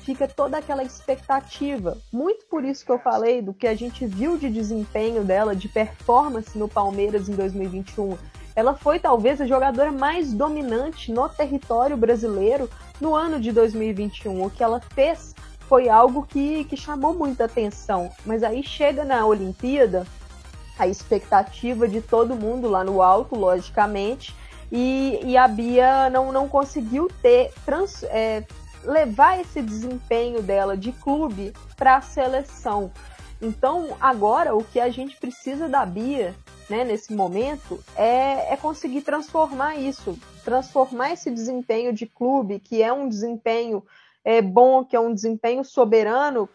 [0.00, 1.98] fica toda aquela expectativa.
[2.12, 5.68] Muito por isso que eu falei do que a gente viu de desempenho dela, de
[5.68, 8.16] performance no Palmeiras em 2021.
[8.54, 12.68] Ela foi talvez a jogadora mais dominante no território brasileiro
[13.00, 14.44] no ano de 2021.
[14.44, 15.34] O que ela fez
[15.68, 18.10] foi algo que, que chamou muita atenção.
[18.24, 20.06] Mas aí chega na Olimpíada,
[20.78, 24.34] a expectativa de todo mundo lá no alto, logicamente,
[24.72, 28.44] e, e a Bia não, não conseguiu ter trans, é,
[28.84, 32.90] levar esse desempenho dela de clube para a seleção.
[33.40, 36.34] Então, agora, o que a gente precisa da Bia,
[36.68, 42.92] né, nesse momento, é, é conseguir transformar isso, transformar esse desempenho de clube, que é
[42.92, 43.84] um desempenho
[44.24, 46.48] é, bom, que é um desempenho soberano,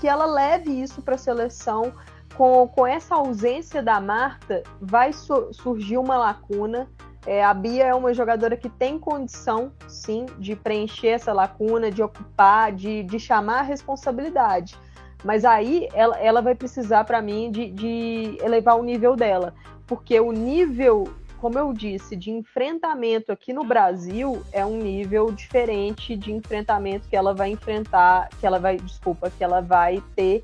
[0.00, 1.92] que ela leve isso para a seleção.
[2.36, 6.88] Com, com essa ausência da Marta, vai su surgir uma lacuna
[7.28, 12.02] é, a Bia é uma jogadora que tem condição, sim, de preencher essa lacuna, de
[12.02, 14.74] ocupar, de, de chamar a responsabilidade.
[15.22, 19.52] Mas aí ela, ela vai precisar, para mim, de, de elevar o nível dela.
[19.86, 21.04] Porque o nível,
[21.38, 27.16] como eu disse, de enfrentamento aqui no Brasil é um nível diferente de enfrentamento que
[27.16, 30.40] ela vai enfrentar, que ela vai, desculpa, que ela vai ter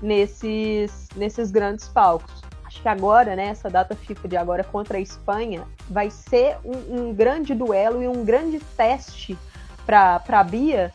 [0.00, 2.41] nesses, nesses grandes palcos
[2.72, 7.10] acho que agora, né, essa data FIFA de agora contra a Espanha, vai ser um,
[7.10, 9.36] um grande duelo e um grande teste
[9.84, 10.90] para a Bia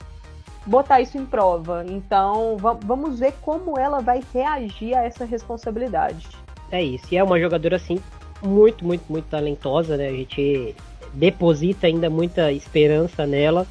[0.65, 1.85] botar isso em prova.
[1.87, 6.27] Então, vamos ver como ela vai reagir a essa responsabilidade.
[6.71, 7.05] É isso.
[7.11, 8.01] E é uma jogadora, assim,
[8.41, 10.07] muito, muito, muito talentosa, né?
[10.07, 10.75] A gente
[11.13, 13.67] deposita ainda muita esperança nela.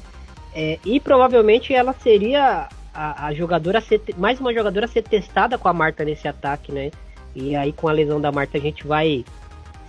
[0.55, 5.57] É, e provavelmente ela seria a, a jogadora ser, mais uma jogadora a ser testada
[5.57, 6.89] com a Marta nesse ataque, né?
[7.37, 9.23] E aí com a lesão da Marta a gente vai.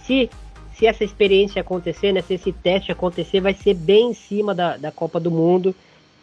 [0.02, 0.28] Se,
[0.74, 4.76] se essa experiência acontecer, né, se esse teste acontecer, vai ser bem em cima da,
[4.76, 5.74] da Copa do Mundo.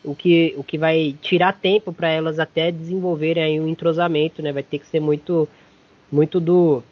[0.04, 4.54] O que, o que vai tirar tempo para elas até desenvolverem aí um entrosamento, né?
[4.54, 5.50] Vai ter que ser muito,
[6.12, 6.84] muito do,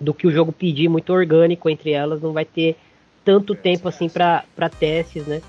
[0.00, 2.76] do que o jogo pedir, muito orgânico entre elas, não vai ter
[3.22, 5.42] tanto tempo assim para testes, né?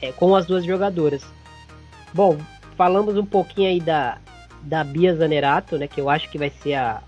[0.00, 1.22] É, com as duas jogadoras.
[2.14, 2.38] Bom,
[2.78, 4.16] falamos um pouquinho aí da,
[4.62, 5.86] da Bia Zanerato, né?
[5.86, 7.02] Que eu acho que vai ser a,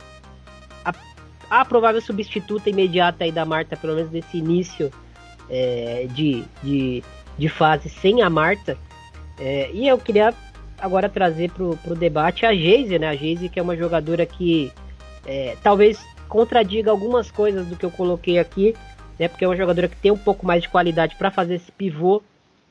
[1.50, 4.90] a, provável substituta imediata aí da Marta, pelo menos nesse início
[5.48, 7.02] é, de, de,
[7.38, 8.76] de fase sem a Marta.
[9.38, 10.34] É, e eu queria
[10.78, 13.08] agora trazer para o debate a Geise, né?
[13.08, 14.72] A Geise que é uma jogadora que
[15.26, 18.74] é, talvez contradiga algumas coisas do que eu coloquei aqui,
[19.18, 19.28] né?
[19.28, 22.22] Porque é uma jogadora que tem um pouco mais de qualidade para fazer esse pivô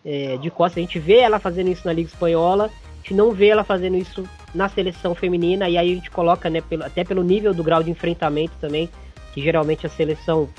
[0.06, 0.78] é, de costas.
[0.78, 2.70] A gente vê ela fazendo isso na Liga Espanhola,
[3.04, 4.24] gente não vê ela fazendo isso
[4.56, 7.84] na seleção feminina, e aí a gente coloca, né, pelo, até pelo nível do grau
[7.84, 8.90] de enfrentamento também,
[9.34, 10.50] que geralmente a seleção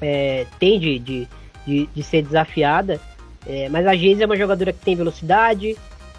[0.00, 1.28] é, tem de, de,
[1.66, 3.00] de, de, ser desafiada.
[3.46, 5.76] É, mas a Geise é uma jogadora que tem velocidade,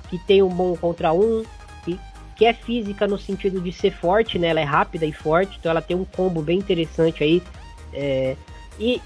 [0.10, 1.44] que tem um bom contra um,
[1.86, 2.00] que,
[2.36, 4.48] que é física no sentido de ser forte, né?
[4.48, 7.44] Ela é rápida e forte, então ela tem um combo bem interessante aí.
[7.94, 8.36] É,
[8.80, 9.02] e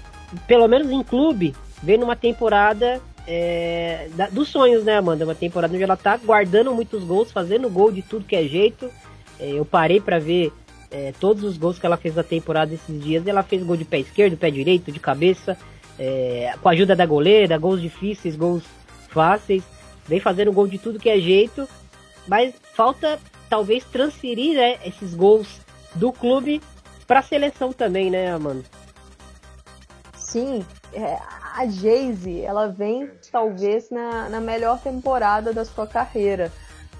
[0.46, 5.24] pelo menos em clube, vem numa temporada é, da, dos sonhos, né, Amanda?
[5.24, 8.90] Uma temporada onde ela tá guardando muitos gols, fazendo gol de tudo que é jeito.
[9.38, 10.52] É, eu parei para ver
[10.90, 13.26] é, todos os gols que ela fez na temporada esses dias.
[13.26, 15.56] Ela fez gol de pé esquerdo, pé direito, de cabeça,
[15.98, 18.64] é, com a ajuda da goleira, gols difíceis, gols
[19.08, 19.62] fáceis.
[20.06, 21.68] Vem fazendo gol de tudo que é jeito,
[22.26, 25.60] mas falta talvez transferir né, esses gols
[25.94, 26.60] do clube
[27.06, 28.64] para a seleção também, né, Amanda?
[30.16, 31.18] Sim, é,
[31.54, 36.50] a Jayce, ela vem talvez na, na melhor temporada da sua carreira.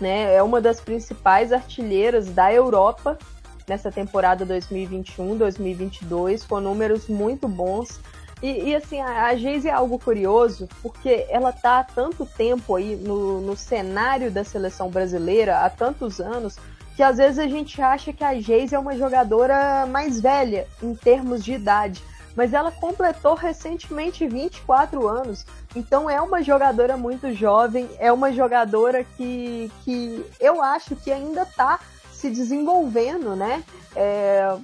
[0.00, 0.32] Né?
[0.34, 3.18] É uma das principais artilheiras da Europa
[3.66, 7.98] nessa temporada 2021-2022, com números muito bons.
[8.42, 12.74] E, e, assim, a, a Geise é algo curioso, porque ela tá há tanto tempo
[12.74, 16.58] aí no, no cenário da seleção brasileira, há tantos anos,
[16.96, 20.94] que às vezes a gente acha que a Geise é uma jogadora mais velha em
[20.94, 22.04] termos de idade
[22.36, 25.44] mas ela completou recentemente 24 anos.
[25.74, 31.42] Então é uma jogadora muito jovem, é uma jogadora que, que eu acho que ainda
[31.42, 31.80] está
[32.12, 33.64] se desenvolvendo, né?
[33.96, 34.56] É,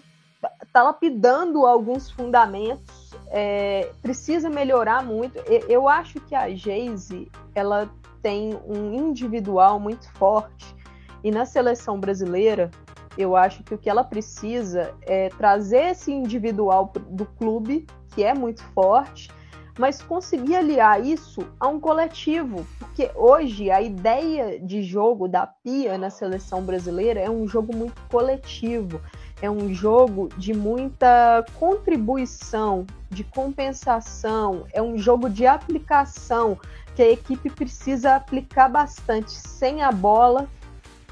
[0.73, 5.39] tá lapidando alguns fundamentos, é, precisa melhorar muito.
[5.69, 7.91] Eu acho que a Geise ela
[8.23, 10.75] tem um individual muito forte
[11.23, 12.71] e na seleção brasileira
[13.19, 18.33] eu acho que o que ela precisa é trazer esse individual do clube, que é
[18.33, 19.29] muito forte,
[19.77, 25.99] mas conseguir aliar isso a um coletivo, porque hoje a ideia de jogo da Pia
[25.99, 29.01] na seleção brasileira é um jogo muito coletivo,
[29.43, 36.59] é um jogo de muita contribuição, de compensação, é um jogo de aplicação
[36.95, 39.31] que a equipe precisa aplicar bastante.
[39.31, 40.49] Sem a bola,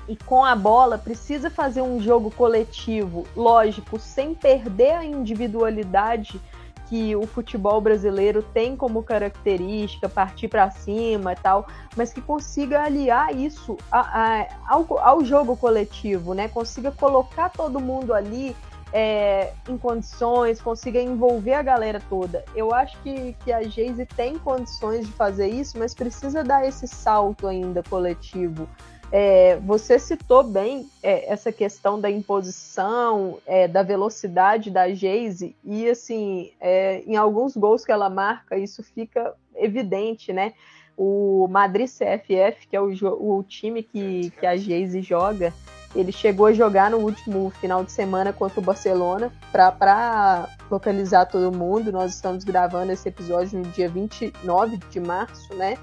[0.08, 6.40] e com a bola precisa fazer um jogo coletivo, lógico, sem perder a individualidade
[6.88, 11.66] que o futebol brasileiro tem como característica, partir para cima e tal,
[11.96, 16.48] mas que consiga aliar isso a, a, ao, ao, jogo coletivo, né?
[16.48, 18.54] Consiga colocar todo mundo ali
[18.92, 22.44] é, em condições, consiga envolver a galera toda.
[22.54, 26.86] Eu acho que, que a Geise tem condições de fazer isso, mas precisa dar esse
[26.86, 28.68] salto ainda coletivo.
[29.12, 35.88] É, você citou bem é, essa questão da imposição, é, da velocidade da Geise, e
[35.88, 40.52] assim, é, em alguns gols que ela marca, isso fica evidente, né?
[40.96, 45.52] O Madrid CFF, que é o, o time que, que a Geise joga,
[45.94, 51.56] ele chegou a jogar no último final de semana contra o Barcelona para localizar todo
[51.56, 51.92] mundo.
[51.92, 55.78] Nós estamos gravando esse episódio no dia 29 de março, né?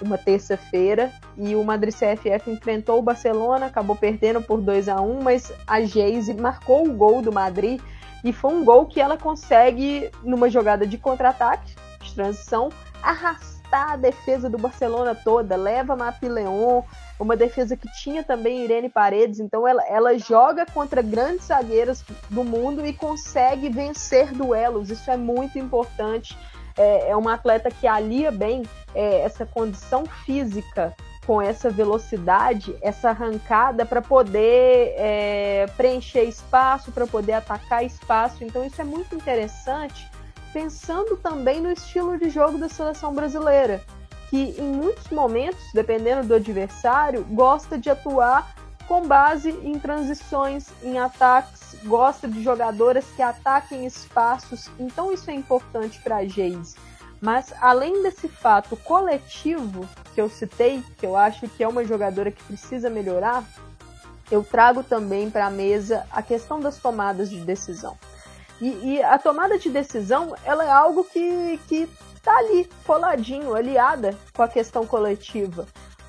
[0.00, 5.22] Uma terça-feira e o Madrid CFF enfrentou o Barcelona, acabou perdendo por 2 a 1
[5.22, 7.80] mas a Geise marcou o gol do Madrid
[8.24, 12.70] e foi um gol que ela consegue, numa jogada de contra-ataque, de transição,
[13.02, 16.82] arrastar a defesa do Barcelona toda, leva Mapileon,
[17.18, 22.42] uma defesa que tinha também Irene Paredes, então ela, ela joga contra grandes zagueiras do
[22.42, 26.36] mundo e consegue vencer duelos, isso é muito importante
[26.76, 28.62] é, é uma atleta que alia bem
[28.94, 30.94] é, essa condição física
[31.26, 38.44] com essa velocidade, essa arrancada para poder é, preencher espaço, para poder atacar espaço.
[38.44, 40.08] Então isso é muito interessante,
[40.52, 43.82] pensando também no estilo de jogo da seleção brasileira,
[44.30, 48.54] que em muitos momentos, dependendo do adversário, gosta de atuar
[48.86, 55.34] com base em transições, em ataques, gosta de jogadoras que ataquem espaços, então isso é
[55.34, 56.76] importante para a Geise.
[57.20, 62.30] Mas além desse fato coletivo que eu citei, que eu acho que é uma jogadora
[62.30, 63.42] que precisa melhorar,
[64.30, 67.96] eu trago também para a mesa a questão das tomadas de decisão.
[68.60, 71.88] E, e, a tomada de decisão, ela é algo que, que
[72.22, 75.66] tá ali, coladinho, aliada com a questão coletiva.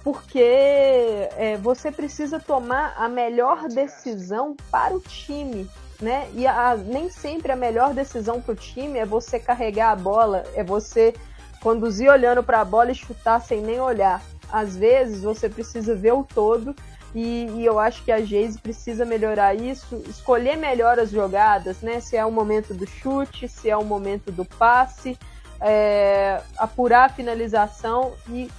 [0.07, 5.69] Porque é, você precisa tomar a melhor decisão para o time,
[6.01, 6.29] né?
[6.33, 10.45] E a, nem sempre a melhor decisão para o time é você carregar a bola,
[10.55, 11.13] é você
[11.59, 14.21] conduzir olhando para a bola e chutar sem nem olhar.
[14.49, 16.73] Às vezes você precisa ver o todo
[17.13, 21.99] e, e, eu acho que a Geise precisa melhorar isso, escolher melhor as jogadas, né?
[21.99, 25.19] Se é o momento do chute, se é o momento do passe,
[25.59, 28.49] é, apurar a finalização e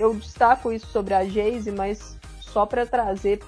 [0.00, 3.38] eu destaco isso sobre a Geise, mas só para trazer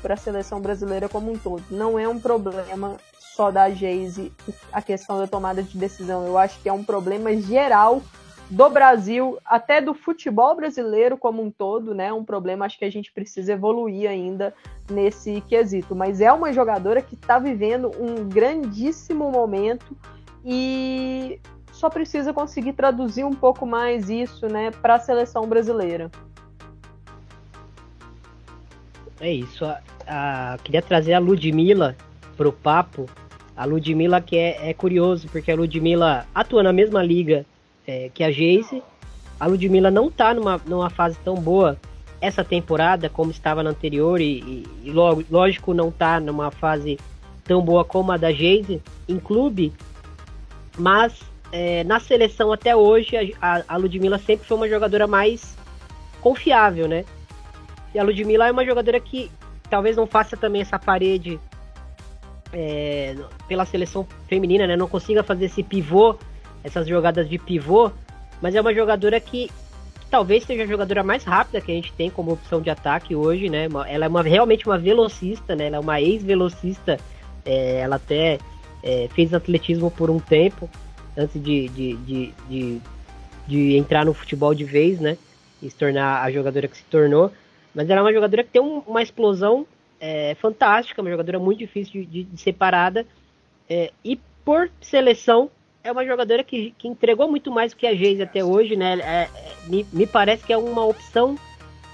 [0.00, 1.62] para a seleção brasileira como um todo.
[1.70, 4.32] Não é um problema só da Geise
[4.72, 6.26] a questão da tomada de decisão.
[6.26, 8.00] Eu acho que é um problema geral
[8.48, 12.12] do Brasil, até do futebol brasileiro como um todo, né?
[12.12, 14.54] Um problema, acho que a gente precisa evoluir ainda
[14.88, 15.94] nesse quesito.
[15.96, 19.96] Mas é uma jogadora que está vivendo um grandíssimo momento
[20.44, 21.40] e
[21.76, 26.10] só precisa conseguir traduzir um pouco mais isso, né, para a seleção brasileira.
[29.20, 29.64] É isso.
[29.64, 31.96] A, a, queria trazer a Ludmilla
[32.36, 33.06] pro papo.
[33.56, 37.44] A Ludmilla que é, é curioso, porque a Ludmilla atua na mesma liga
[37.86, 38.82] é, que a Geise.
[39.38, 41.78] A Ludmilla não tá numa, numa fase tão boa
[42.20, 44.90] essa temporada como estava na anterior e, e, e
[45.30, 46.98] lógico não tá numa fase
[47.44, 49.72] tão boa como a da Geise em clube,
[50.78, 51.20] mas
[51.52, 55.56] é, na seleção até hoje a, a Ludmilla sempre foi uma jogadora mais
[56.20, 57.04] confiável, né?
[57.94, 59.30] E a Ludmilla é uma jogadora que
[59.70, 61.38] talvez não faça também essa parede
[62.52, 63.16] é,
[63.48, 64.76] pela seleção feminina, né?
[64.76, 66.16] Não consiga fazer esse pivô
[66.66, 67.92] essas jogadas de pivô,
[68.42, 71.92] mas é uma jogadora que, que, talvez seja a jogadora mais rápida que a gente
[71.92, 73.68] tem como opção de ataque hoje, né?
[73.88, 75.68] Ela é uma, realmente uma velocista, né?
[75.68, 76.98] Ela é uma ex-velocista,
[77.44, 78.38] é, ela até
[78.82, 80.68] é, fez atletismo por um tempo,
[81.16, 82.80] antes de, de, de, de,
[83.46, 85.16] de entrar no futebol de vez, né?
[85.62, 87.32] E se tornar a jogadora que se tornou.
[87.74, 89.66] Mas ela é uma jogadora que tem um, uma explosão
[90.00, 93.06] é, fantástica, uma jogadora muito difícil de, de, de ser parada.
[93.68, 95.50] É, e por seleção,
[95.82, 98.98] é uma jogadora que, que entregou muito mais do que a Geise até hoje, né?
[99.00, 99.30] É, é,
[99.66, 101.36] me, me parece que é uma opção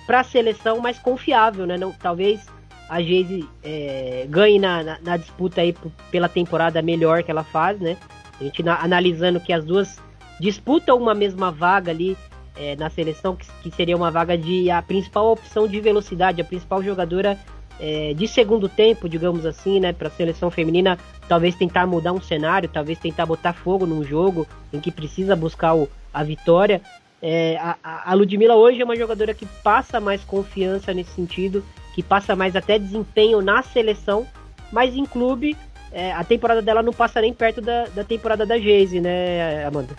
[0.07, 1.77] para a seleção mais confiável, né?
[1.77, 2.47] Não, talvez
[2.89, 5.75] a Geise é, ganhe na, na, na, disputa aí
[6.11, 7.97] pela temporada melhor que ela faz, né?
[8.43, 10.01] A gente na, analisando que as duas
[10.41, 12.17] disputam uma mesma vaga ali
[12.57, 16.45] é, na seleção, que, que, seria uma vaga de a principal opção de velocidade, a
[16.45, 17.39] principal jogadora
[17.79, 22.21] é, de segundo tempo, digamos assim, né, para a seleção feminina, talvez tentar mudar um
[22.21, 26.83] cenário, talvez tentar botar fogo num jogo em que precisa buscar o, a vitória.
[27.23, 32.03] É, a, a Ludmilla hoje é uma jogadora que passa mais confiança nesse sentido, que
[32.03, 34.27] passa mais até desempenho na seleção,
[34.73, 35.57] mas em clube
[35.93, 39.95] é, a temporada dela não passa nem perto da, da temporada da Geise, né, Amanda?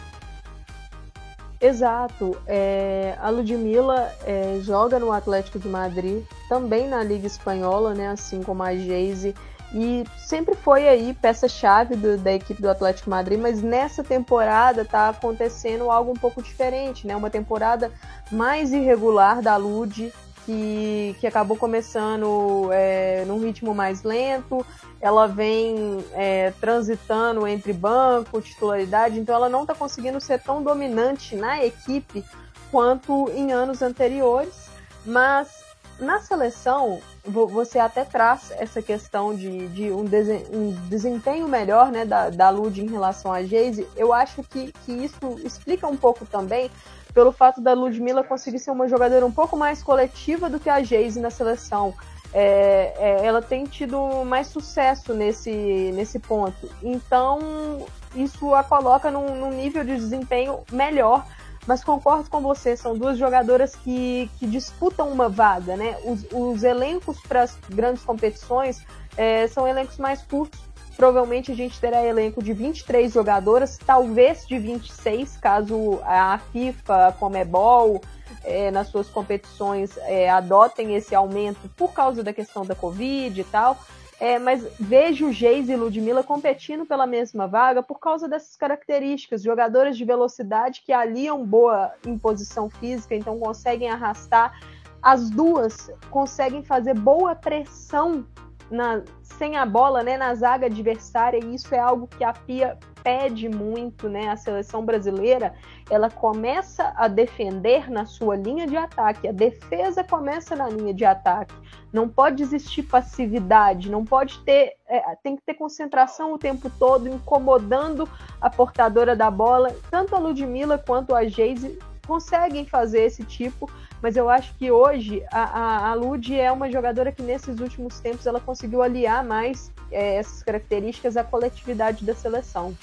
[1.61, 2.35] Exato.
[2.45, 8.43] É, a Ludmilla é, joga no Atlético de Madrid, também na Liga Espanhola, né, assim
[8.43, 9.33] como a Geise,
[9.73, 15.09] e sempre foi aí peça-chave da equipe do Atlético de Madrid, mas nessa temporada está
[15.09, 17.15] acontecendo algo um pouco diferente, né?
[17.15, 17.91] Uma temporada
[18.31, 20.13] mais irregular da Lud,
[20.45, 24.65] que, que acabou começando é, num ritmo mais lento,
[24.99, 31.35] ela vem é, transitando entre banco, titularidade, então ela não está conseguindo ser tão dominante
[31.35, 32.23] na equipe
[32.71, 34.69] quanto em anos anteriores,
[35.05, 35.63] mas
[35.99, 40.05] na seleção você até traz essa questão de, de um,
[40.51, 43.87] um, desempenho melhor né, da, da Lud em relação a Geise.
[43.95, 46.69] Eu acho que, que isso explica um pouco também
[47.13, 50.81] pelo fato da Ludmilla conseguir ser uma jogadora um pouco mais coletiva do que a
[50.81, 51.93] Geise na seleção.
[52.33, 55.51] É, é, ela tem tido mais sucesso nesse,
[55.93, 56.67] nesse ponto.
[56.81, 61.25] Então, isso a coloca num, num nível de desempenho melhor.
[61.65, 65.95] Mas concordo com você, são duas jogadoras que, que disputam uma vaga, né?
[66.03, 70.59] Os, os elencos para as grandes competições é, são elencos mais curtos
[70.95, 77.11] Provavelmente a gente terá elenco de 23 jogadoras, talvez de 26, caso a FIFA, a
[77.11, 78.01] Comebol,
[78.43, 83.43] é, nas suas competições é, adotem esse aumento por causa da questão da Covid e
[83.43, 83.77] tal.
[84.19, 89.41] É, mas vejo Geis e Ludmilla competindo pela mesma vaga por causa dessas características.
[89.41, 94.57] Jogadoras de velocidade que aliam boa imposição física, então conseguem arrastar.
[95.01, 98.25] As duas conseguem fazer boa pressão
[98.73, 102.77] na, sem a bola né, na zaga adversária, e isso é algo que a Pia
[103.03, 104.29] pede muito, né?
[104.29, 105.53] A seleção brasileira,
[105.89, 109.27] ela começa a defender na sua linha de ataque.
[109.27, 111.53] A defesa começa na linha de ataque.
[111.91, 117.07] Não pode existir passividade, não pode ter, é, tem que ter concentração o tempo todo,
[117.07, 118.09] incomodando
[118.41, 119.75] a portadora da bola.
[119.91, 123.69] Tanto a Ludmilla quanto a Geise conseguem fazer esse tipo,
[124.03, 128.01] mas eu acho que hoje a, a, a Lud é uma jogadora que nesses últimos
[128.01, 132.75] tempos ela conseguiu aliar mais é, essas características à coletividade da seleção.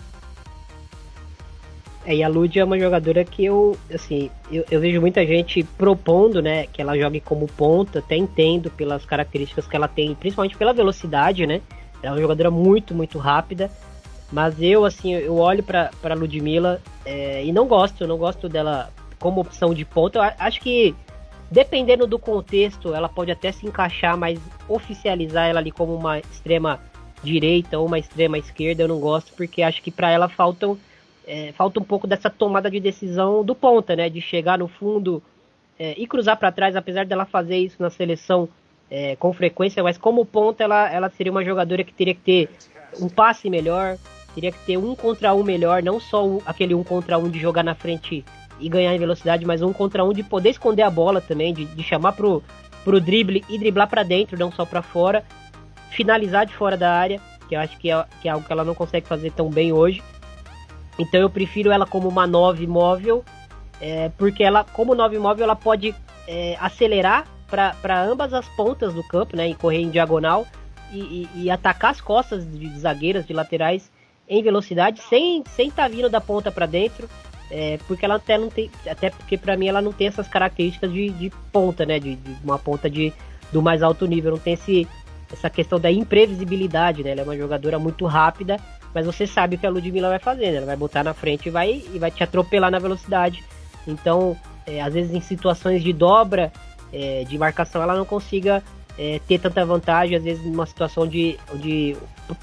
[2.07, 5.63] É, e a Lud é uma jogadora que eu, assim, eu, eu, vejo muita gente
[5.63, 10.57] propondo, né, que ela jogue como ponta, até entendo pelas características que ela tem, principalmente
[10.57, 11.61] pela velocidade, né,
[12.03, 13.71] ela é uma jogadora muito, muito rápida,
[14.33, 18.91] mas eu, assim, eu olho para Ludmilla é, e não gosto, eu não gosto dela
[19.19, 20.19] como opção de ponta.
[20.19, 20.95] Eu acho que
[21.51, 26.81] dependendo do contexto, ela pode até se encaixar, mas oficializar ela ali como uma extrema
[27.23, 30.79] direita ou uma extrema esquerda eu não gosto, porque acho que para ela faltam
[31.27, 34.09] é, falta um pouco dessa tomada de decisão do ponta, né?
[34.09, 35.23] De chegar no fundo
[35.79, 38.49] é, e cruzar para trás, apesar dela fazer isso na seleção
[38.91, 42.51] é, com frequência, mas como ponta ela, ela seria uma jogadora que teria que ter
[43.01, 43.97] um passe melhor,
[44.35, 47.63] teria que ter um contra um melhor, não só aquele um contra um de jogar
[47.63, 48.25] na frente
[48.61, 51.65] e ganhar em velocidade, mas um contra um de poder esconder a bola também, de,
[51.65, 52.43] de chamar pro,
[52.85, 55.25] pro drible e driblar para dentro, não só para fora,
[55.91, 58.65] finalizar de fora da área, que eu acho que é, que é algo que ela
[58.65, 60.03] não consegue fazer tão bem hoje.
[60.99, 63.25] Então eu prefiro ela como uma 9 móvel,
[63.81, 65.95] é, porque ela, como 9 móvel, ela pode
[66.29, 70.47] é, acelerar para ambas as pontas do campo, né, e correr em diagonal
[70.93, 70.99] e,
[71.35, 73.91] e, e atacar as costas de, zagueiras, de laterais
[74.29, 77.09] em velocidade, sem estar sem tá vindo da ponta para dentro.
[77.51, 78.71] É, porque ela até não tem.
[78.89, 81.99] Até porque para mim ela não tem essas características de, de ponta, né?
[81.99, 83.13] De, de, uma ponta de,
[83.53, 84.33] do mais alto nível.
[84.33, 84.87] Não tem esse,
[85.33, 87.11] essa questão da imprevisibilidade, né?
[87.11, 88.57] Ela é uma jogadora muito rápida,
[88.95, 90.59] mas você sabe o que a Ludmilla vai fazer, né?
[90.59, 93.43] Ela vai botar na frente e vai, e vai te atropelar na velocidade.
[93.85, 96.53] Então, é, às vezes em situações de dobra,
[96.93, 98.63] é, de marcação, ela não consiga
[98.97, 100.17] é, ter tanta vantagem.
[100.17, 101.97] Às vezes numa situação de, de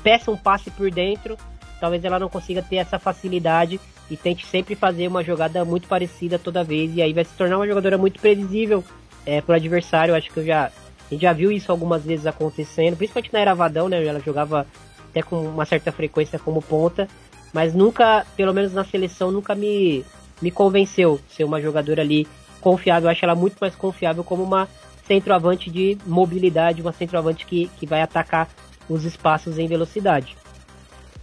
[0.03, 1.37] peça um passe por dentro,
[1.79, 3.79] talvez ela não consiga ter essa facilidade
[4.09, 7.57] e tente sempre fazer uma jogada muito parecida toda vez e aí vai se tornar
[7.57, 8.83] uma jogadora muito previsível
[9.25, 10.15] é, para o adversário.
[10.15, 10.71] Acho que eu já
[11.09, 14.05] a gente já viu isso algumas vezes acontecendo, principalmente na era Vadão, né?
[14.05, 14.67] Ela jogava
[15.09, 17.07] até com uma certa frequência como ponta,
[17.53, 20.03] mas nunca, pelo menos na seleção, nunca me,
[20.41, 22.27] me convenceu ser uma jogadora ali
[22.59, 23.07] confiável.
[23.07, 24.67] Eu acho ela muito mais confiável como uma
[25.05, 28.49] centroavante de mobilidade, uma centroavante que, que vai atacar
[28.89, 30.35] os espaços em velocidade.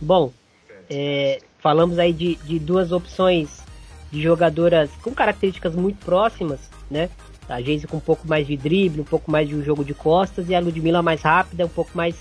[0.01, 0.33] Bom,
[0.89, 3.65] é, falamos aí de, de duas opções
[4.13, 6.61] de jogadoras com características muito próximas,
[6.91, 7.09] né?
[7.49, 9.95] A Geise com um pouco mais de drible, um pouco mais de um jogo de
[9.95, 12.17] costas, e a Ludmilla mais rápida, um pouco mais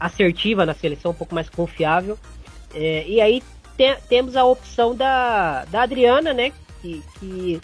[0.00, 2.18] assertiva na seleção, um pouco mais confiável.
[2.74, 3.42] É, e aí
[3.76, 6.50] te, temos a opção da, da Adriana, né?
[6.80, 7.60] Que, que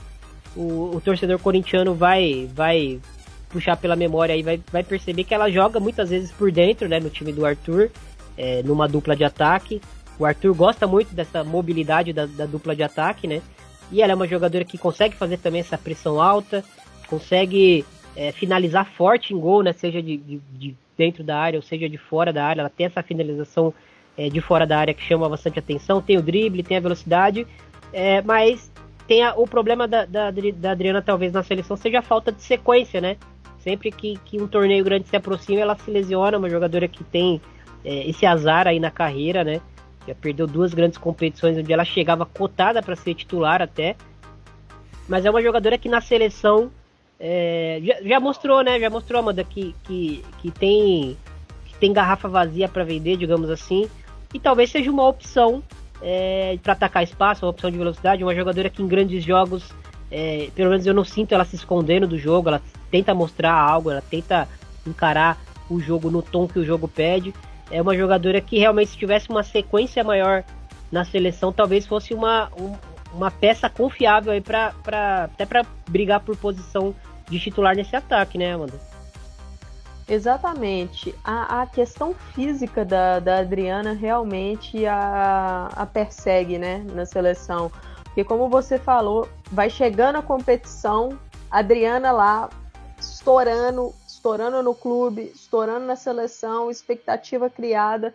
[0.55, 3.01] o, o, torcedor corintiano vai, vai
[3.49, 7.01] puxar pela memória e vai, vai perceber que ela joga muitas vezes por dentro, né?
[7.01, 7.91] No time do Arthur
[8.39, 9.83] é, numa dupla de ataque.
[10.19, 13.41] O Arthur gosta muito dessa mobilidade da, da, dupla de ataque, né?
[13.91, 16.65] E ela é uma jogadora que consegue fazer também essa pressão alta,
[17.07, 17.85] consegue
[18.17, 19.73] é, finalizar forte em gol, né?
[19.73, 22.63] Seja de, de, de, dentro da área ou seja de fora da área.
[22.63, 23.73] Ela tem essa finalização
[24.17, 26.03] é, de fora da área que chama bastante atenção.
[26.03, 27.47] Tem o drible, tem a velocidade,
[27.93, 28.71] é, mas
[29.07, 32.43] tem a, o problema da, da, da, Adriana, talvez, na seleção seja a falta de
[32.43, 33.17] sequência, né?
[33.61, 36.39] Sempre que, que um torneio grande se aproxima, ela se lesiona.
[36.39, 37.41] Uma jogadora que tem
[37.85, 39.61] é, esse azar aí na carreira, né?
[40.09, 43.95] Já perdeu duas grandes competições onde ela chegava cotada para ser titular até.
[45.07, 46.71] Mas é uma jogadora que na seleção
[47.21, 48.81] é, já, já, mostrou, né?
[48.81, 51.15] Já mostrou, Amanda, que, que, que, tem,
[51.67, 53.87] que tem garrafa vazia para vender, digamos assim.
[54.33, 55.63] E talvez seja uma opção
[56.01, 58.25] é, para atacar espaço, uma opção de velocidade.
[58.25, 59.71] Uma jogadora que em grandes jogos,
[60.11, 62.49] é, pelo menos eu não sinto ela se escondendo do jogo.
[62.49, 64.49] Ela tenta mostrar algo, ela tenta
[64.87, 65.39] encarar
[65.69, 67.35] o jogo no tom que o jogo pede
[67.71, 70.45] é uma jogadora que realmente, se tivesse uma sequência maior
[70.91, 72.75] na seleção, talvez fosse uma, um,
[73.13, 76.95] uma peça confiável aí pra, pra, até para brigar por posição
[77.29, 78.75] de titular nesse ataque, né, Amanda?
[80.09, 81.15] Exatamente.
[81.23, 87.71] A, a questão física da, da Adriana realmente a, a persegue né, na seleção.
[88.05, 91.19] Porque, como você falou, vai chegando a competição,
[91.51, 92.49] a Adriana lá
[92.99, 93.93] estourando,
[94.29, 98.13] estourando no clube, estourando na seleção, expectativa criada,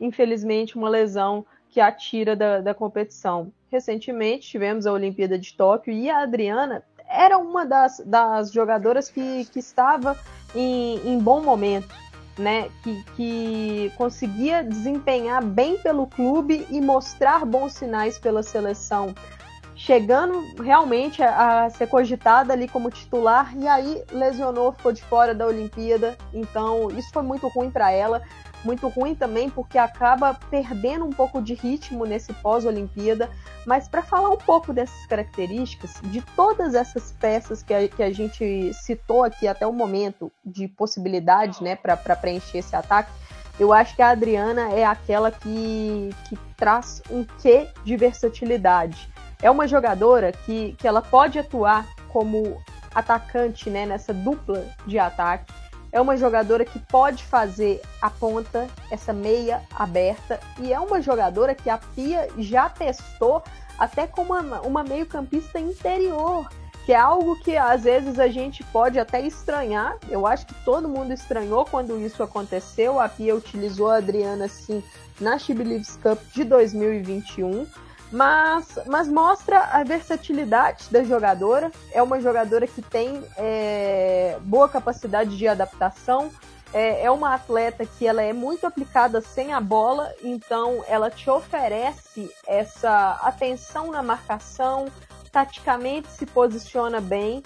[0.00, 3.52] infelizmente uma lesão que a tira da, da competição.
[3.70, 9.44] Recentemente tivemos a Olimpíada de Tóquio e a Adriana era uma das, das jogadoras que,
[9.52, 10.18] que estava
[10.52, 11.94] em, em bom momento.
[12.38, 19.14] né, que, que conseguia desempenhar bem pelo clube e mostrar bons sinais pela seleção,
[19.84, 25.34] chegando realmente a, a ser cogitada ali como titular e aí lesionou, ficou de fora
[25.34, 28.22] da Olimpíada, então isso foi muito ruim para ela
[28.64, 33.28] muito ruim também porque acaba perdendo um pouco de ritmo nesse pós-Olimpíada.
[33.66, 38.12] Mas para falar um pouco dessas características, de todas essas peças que a, que a
[38.12, 43.10] gente citou aqui até o momento, de possibilidades né, para preencher esse ataque,
[43.58, 49.10] eu acho que a Adriana é aquela que, que traz um quê de versatilidade.
[49.42, 52.62] É uma jogadora que, que ela pode atuar como
[52.94, 55.52] atacante né, nessa dupla de ataque
[55.92, 61.54] é uma jogadora que pode fazer a ponta, essa meia aberta, e é uma jogadora
[61.54, 63.42] que a Pia já testou
[63.78, 66.48] até como uma, uma meio-campista interior,
[66.86, 69.98] que é algo que às vezes a gente pode até estranhar.
[70.08, 72.98] Eu acho que todo mundo estranhou quando isso aconteceu.
[72.98, 74.82] A Pia utilizou a Adriana sim
[75.20, 77.66] na She Believes Cup de 2021
[78.12, 81.72] mas, mas mostra a versatilidade da jogadora.
[81.92, 86.30] É uma jogadora que tem é, boa capacidade de adaptação.
[86.74, 91.28] É, é, uma atleta que ela é muito aplicada sem a bola, então ela te
[91.28, 94.86] oferece essa atenção na marcação,
[95.30, 97.42] taticamente se posiciona bem.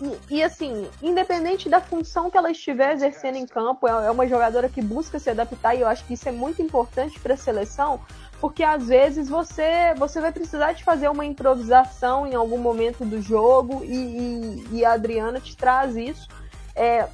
[0.00, 4.26] E, e, assim, independente da função que ela estiver exercendo em campo, é, é uma
[4.26, 7.36] jogadora que busca se adaptar e eu acho que isso é muito importante para a
[7.36, 8.00] seleção,
[8.40, 13.20] porque às vezes você você vai precisar de fazer uma improvisação em algum momento do
[13.20, 16.26] jogo e, e, e a Adriana te traz isso.
[16.74, 17.06] É,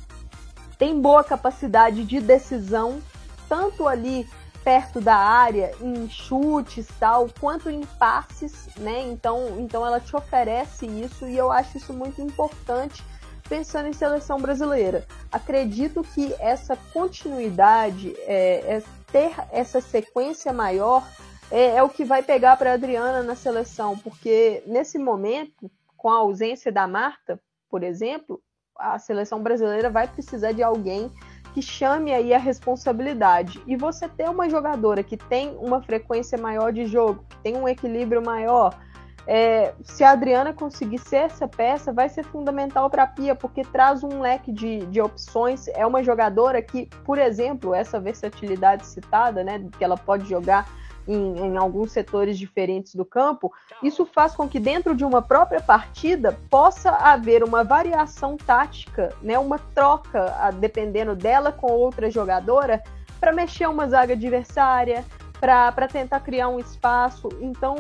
[0.79, 3.01] tem boa capacidade de decisão,
[3.49, 4.29] tanto ali
[4.63, 9.03] perto da área, em chutes tal, quanto em passes, né?
[9.03, 13.03] Então, então ela te oferece isso e eu acho isso muito importante
[13.49, 15.07] pensando em seleção brasileira.
[15.31, 21.07] Acredito que essa continuidade, é, é ter essa sequência maior
[21.51, 26.11] é, é o que vai pegar para a Adriana na seleção, porque nesse momento, com
[26.11, 28.41] a ausência da Marta, por exemplo,
[28.79, 31.11] a seleção brasileira vai precisar de alguém
[31.55, 33.63] que chame aí a responsabilidade.
[33.67, 37.67] E você ter uma jogadora que tem uma frequência maior de jogo, que tem um
[37.67, 38.79] equilíbrio maior,
[39.27, 43.63] é, se a Adriana conseguir ser essa peça, vai ser fundamental para a Pia, porque
[43.63, 45.67] traz um leque de, de opções.
[45.69, 50.69] É uma jogadora que, por exemplo, essa versatilidade citada, né, que ela pode jogar
[51.09, 53.53] em, em, alguns setores diferentes do campo,
[53.83, 59.39] isso faz com que dentro de uma própria partida possa haver uma variação tática, né,
[59.39, 62.83] uma troca, dependendo dela com outra jogadora,
[63.21, 65.05] para mexer uma zaga adversária,
[65.41, 67.29] para tentar criar um espaço.
[67.41, 67.77] Então,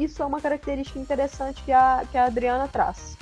[0.00, 3.16] isso é uma característica interessante que a, que a Adriana traz.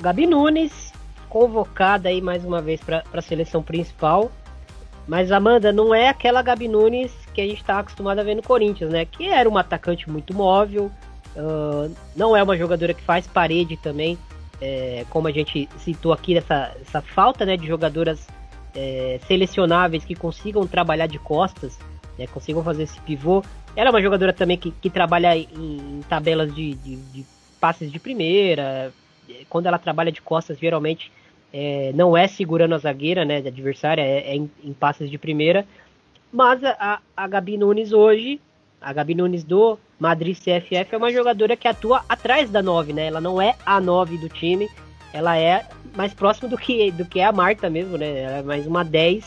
[0.00, 0.92] Gabi Nunes,
[1.28, 4.30] convocada aí mais uma vez para a seleção principal.
[5.06, 8.42] Mas Amanda, não é aquela Gabi Nunes que a gente está acostumado a ver no
[8.42, 9.04] Corinthians, né?
[9.04, 10.90] Que era uma atacante muito móvel,
[11.36, 14.18] uh, não é uma jogadora que faz parede também,
[14.60, 18.26] é, como a gente citou aqui, essa, essa falta né, de jogadoras
[18.74, 21.78] é, selecionáveis que consigam trabalhar de costas
[22.20, 23.42] né, consigam fazer esse pivô.
[23.74, 27.26] Ela é uma jogadora também que, que trabalha em, em tabelas de, de, de,
[27.58, 28.92] passes de primeira.
[29.48, 31.10] Quando ela trabalha de costas, geralmente
[31.52, 35.16] é, não é segurando a zagueira né, da adversária, é, é em, em, passes de
[35.16, 35.64] primeira.
[36.30, 38.38] Mas a, a Gabi Nunes hoje,
[38.80, 43.06] a Gabi Nunes do Madrid CFF, é uma jogadora que atua atrás da 9, né?
[43.06, 44.68] Ela não é a 9 do time,
[45.12, 45.66] ela é
[45.96, 48.20] mais próxima do que, do que é a Marta mesmo, né?
[48.20, 49.24] Ela é mais uma 10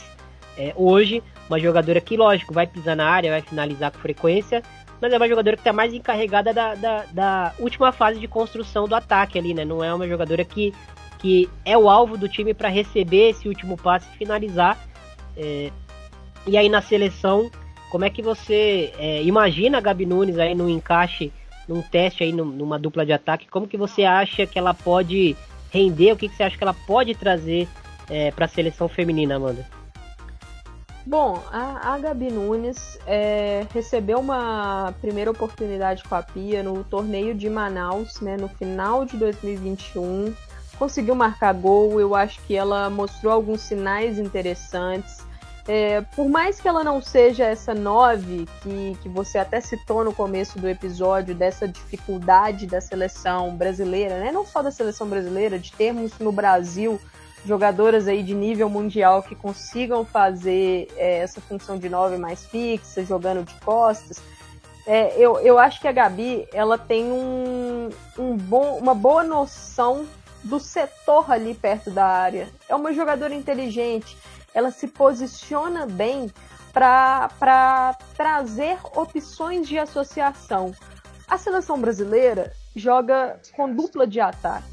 [0.57, 1.23] é, hoje.
[1.49, 4.63] Uma jogadora que, lógico, vai pisar na área, vai finalizar com frequência,
[5.01, 8.87] mas é uma jogadora que está mais encarregada da, da, da, última fase de construção
[8.87, 9.65] do ataque ali, né?
[9.65, 10.73] Não é uma jogadora que,
[11.19, 14.79] que é o alvo do time para receber esse último passe e finalizar.
[15.35, 15.71] É,
[16.47, 17.51] e aí na seleção,
[17.91, 21.33] como é que você é, imagina a Gabi Nunes aí no encaixe,
[21.67, 23.49] num teste aí numa dupla de ataque?
[23.49, 25.35] Como que você acha que ela pode
[25.69, 26.13] render?
[26.13, 27.67] O que, que você acha que ela pode trazer
[28.09, 29.82] é, para a seleção feminina, Amanda?
[31.05, 37.35] Bom, a, a Gabi Nunes é, recebeu uma primeira oportunidade com a Pia no torneio
[37.35, 40.33] de Manaus, né, no final de 2021.
[40.79, 45.25] Conseguiu marcar gol, eu acho que ela mostrou alguns sinais interessantes.
[45.67, 50.13] É, por mais que ela não seja essa nove que, que você até citou no
[50.13, 54.31] começo do episódio, dessa dificuldade da seleção brasileira, né?
[54.31, 56.99] não só da seleção brasileira, de termos no Brasil
[57.45, 63.03] jogadoras aí de nível mundial que consigam fazer é, essa função de nove mais fixa,
[63.03, 64.21] jogando de costas.
[64.85, 70.05] É, eu, eu acho que a Gabi ela tem um, um bom, uma boa noção
[70.43, 72.49] do setor ali perto da área.
[72.67, 74.17] É uma jogadora inteligente.
[74.53, 76.31] ela se posiciona bem
[76.73, 80.73] para trazer opções de associação.
[81.27, 84.72] A seleção brasileira joga com dupla de ataque.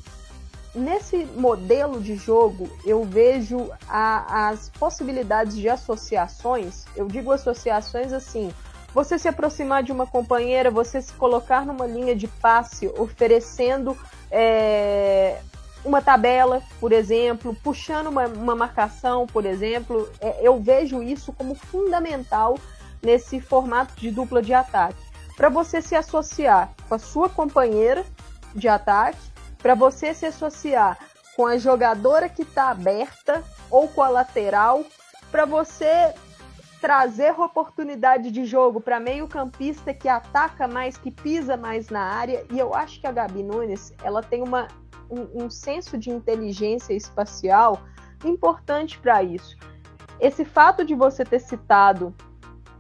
[0.75, 6.85] Nesse modelo de jogo, eu vejo a, as possibilidades de associações.
[6.95, 8.53] Eu digo associações assim:
[8.95, 13.99] você se aproximar de uma companheira, você se colocar numa linha de passe, oferecendo
[14.31, 15.41] é,
[15.85, 20.09] uma tabela, por exemplo, puxando uma, uma marcação, por exemplo.
[20.21, 22.57] É, eu vejo isso como fundamental
[23.03, 25.03] nesse formato de dupla de ataque.
[25.37, 28.05] Para você se associar com a sua companheira
[28.55, 29.30] de ataque,
[29.63, 30.99] para você se associar
[31.37, 34.85] com a jogadora que está aberta ou com a lateral,
[35.31, 36.13] para você
[36.81, 42.45] trazer oportunidade de jogo para meio-campista que ataca mais, que pisa mais na área.
[42.51, 44.67] E eu acho que a Gabi Nunes ela tem uma,
[45.11, 47.83] um, um senso de inteligência espacial
[48.25, 49.57] importante para isso.
[50.19, 52.15] Esse fato de você ter citado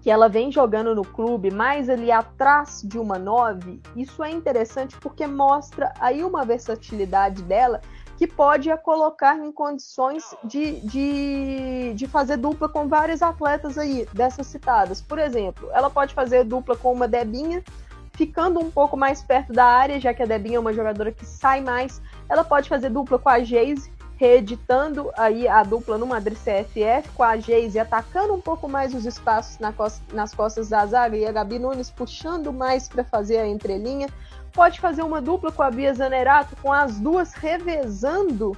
[0.03, 4.97] que ela vem jogando no clube mais ali atrás de uma nove, isso é interessante
[4.99, 7.81] porque mostra aí uma versatilidade dela
[8.17, 14.07] que pode a colocar em condições de, de, de fazer dupla com vários atletas aí,
[14.13, 15.01] dessas citadas.
[15.01, 17.65] Por exemplo, ela pode fazer dupla com uma Debinha,
[18.13, 21.25] ficando um pouco mais perto da área, já que a Debinha é uma jogadora que
[21.25, 22.03] sai mais.
[22.29, 23.91] Ela pode fazer dupla com a Geise,
[24.21, 29.07] reeditando aí a dupla no Madrid CFF, com a Geise atacando um pouco mais os
[29.07, 33.39] espaços na costa, nas costas da zaga e a Gabi Nunes puxando mais para fazer
[33.39, 34.09] a entrelinha
[34.53, 38.55] pode fazer uma dupla com a Bia Zanerato, com as duas revezando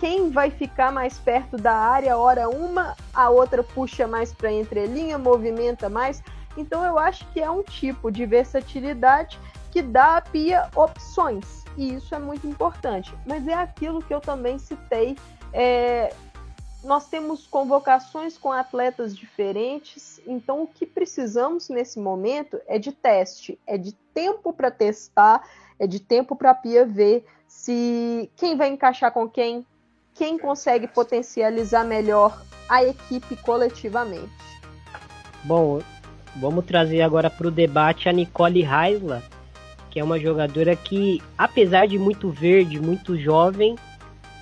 [0.00, 5.16] quem vai ficar mais perto da área, hora uma, a outra puxa mais para entrelinha,
[5.16, 6.24] movimenta mais.
[6.56, 9.38] Então eu acho que é um tipo de versatilidade
[9.70, 13.14] que dá a Pia opções, e isso é muito importante.
[13.26, 15.16] Mas é aquilo que eu também citei
[15.52, 16.12] é,
[16.82, 23.58] nós temos convocações com atletas diferentes, então o que precisamos nesse momento é de teste,
[23.66, 25.42] é de tempo para testar,
[25.78, 29.64] é de tempo para a Pia ver se quem vai encaixar com quem,
[30.12, 34.32] quem consegue potencializar melhor a equipe coletivamente.
[35.44, 35.80] Bom,
[36.36, 39.22] vamos trazer agora para o debate a Nicole Heisler,
[39.94, 43.76] que é uma jogadora que, apesar de muito verde, muito jovem,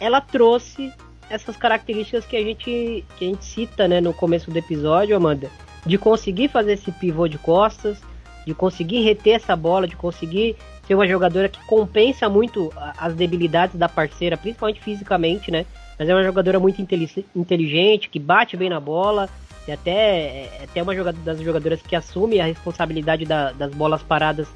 [0.01, 0.91] ela trouxe
[1.29, 5.51] essas características que a gente, que a gente cita né, no começo do episódio, Amanda,
[5.85, 8.01] de conseguir fazer esse pivô de costas,
[8.47, 13.77] de conseguir reter essa bola, de conseguir ser uma jogadora que compensa muito as debilidades
[13.77, 15.67] da parceira, principalmente fisicamente, né?
[15.99, 19.29] Mas é uma jogadora muito inteligente, que bate bem na bola,
[19.69, 24.49] e até, é até uma das jogadoras que assume a responsabilidade da, das bolas paradas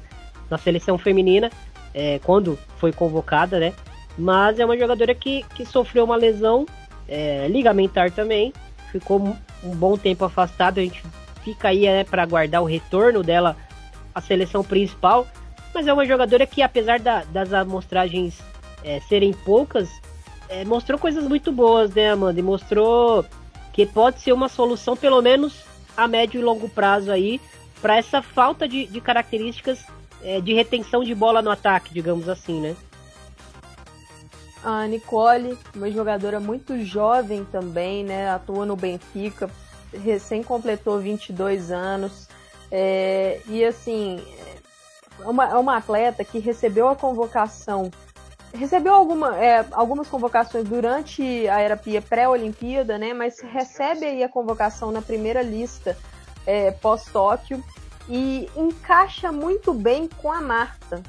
[0.49, 1.49] na seleção feminina,
[1.93, 3.73] é, quando foi convocada, né?
[4.17, 6.65] Mas é uma jogadora que, que sofreu uma lesão
[7.07, 8.51] é, ligamentar também.
[8.91, 10.81] Ficou um bom tempo afastada.
[10.81, 11.03] A gente
[11.43, 13.55] fica aí né, para aguardar o retorno dela
[14.13, 15.27] à seleção principal.
[15.73, 18.39] Mas é uma jogadora que, apesar da, das amostragens
[18.83, 19.89] é, serem poucas,
[20.49, 22.39] é, mostrou coisas muito boas, né, Amanda?
[22.39, 23.23] E mostrou
[23.71, 25.63] que pode ser uma solução, pelo menos
[25.95, 27.39] a médio e longo prazo aí,
[27.81, 29.85] para essa falta de, de características
[30.23, 32.75] é, de retenção de bola no ataque, digamos assim, né?
[34.63, 38.29] A Nicole, uma jogadora muito jovem também, né?
[38.29, 39.49] Atua no Benfica,
[39.93, 42.27] recém completou 22 anos.
[42.71, 44.21] É, e assim,
[45.21, 47.89] é uma, é uma atleta que recebeu a convocação,
[48.53, 53.13] recebeu alguma, é, algumas convocações durante a era pré-Olimpíada, né?
[53.13, 55.97] Mas recebe aí a convocação na primeira lista
[56.45, 57.63] é, pós-Tóquio
[58.09, 61.01] e encaixa muito bem com a Marta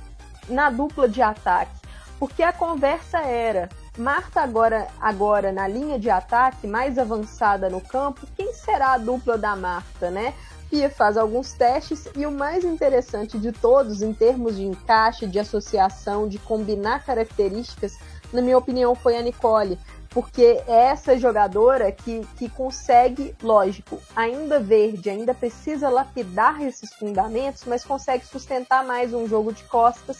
[0.48, 1.78] na dupla de ataque
[2.18, 8.26] porque a conversa era Marta agora, agora na linha de ataque mais avançada no campo,
[8.36, 10.34] quem será a dupla da Marta, né?
[10.70, 15.38] Pia faz alguns testes e o mais interessante de todos, em termos de encaixe, de
[15.38, 17.98] associação, de combinar características,
[18.32, 19.78] na minha opinião, foi a Nicole,
[20.18, 27.64] porque é essa jogadora que, que consegue, lógico, ainda verde, ainda precisa lapidar esses fundamentos,
[27.64, 30.18] mas consegue sustentar mais um jogo de costas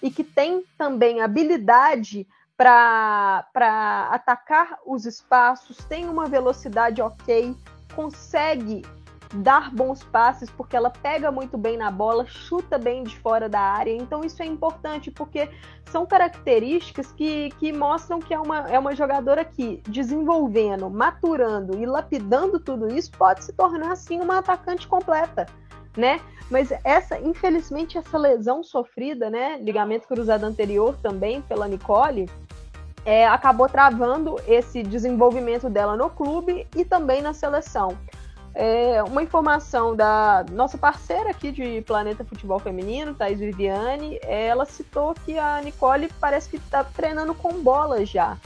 [0.00, 3.44] e que tem também habilidade para
[4.12, 7.52] atacar os espaços, tem uma velocidade ok,
[7.92, 8.82] consegue
[9.34, 13.60] dar bons passes porque ela pega muito bem na bola, chuta bem de fora da
[13.60, 13.92] área.
[13.92, 15.48] Então isso é importante porque
[15.86, 21.86] são características que, que mostram que é uma, é uma jogadora que, desenvolvendo, maturando e
[21.86, 25.46] lapidando tudo isso, pode se tornar assim uma atacante completa
[25.96, 26.20] né?
[26.50, 29.58] Mas essa, infelizmente, essa lesão sofrida, né?
[29.60, 32.28] Ligamento cruzado anterior também pela Nicole,
[33.04, 37.96] é, acabou travando esse desenvolvimento dela no clube e também na seleção.
[38.54, 45.14] É, uma informação da nossa parceira aqui de Planeta Futebol Feminino, Thais Viviane, ela citou
[45.14, 48.36] que a Nicole parece que está treinando com bola já.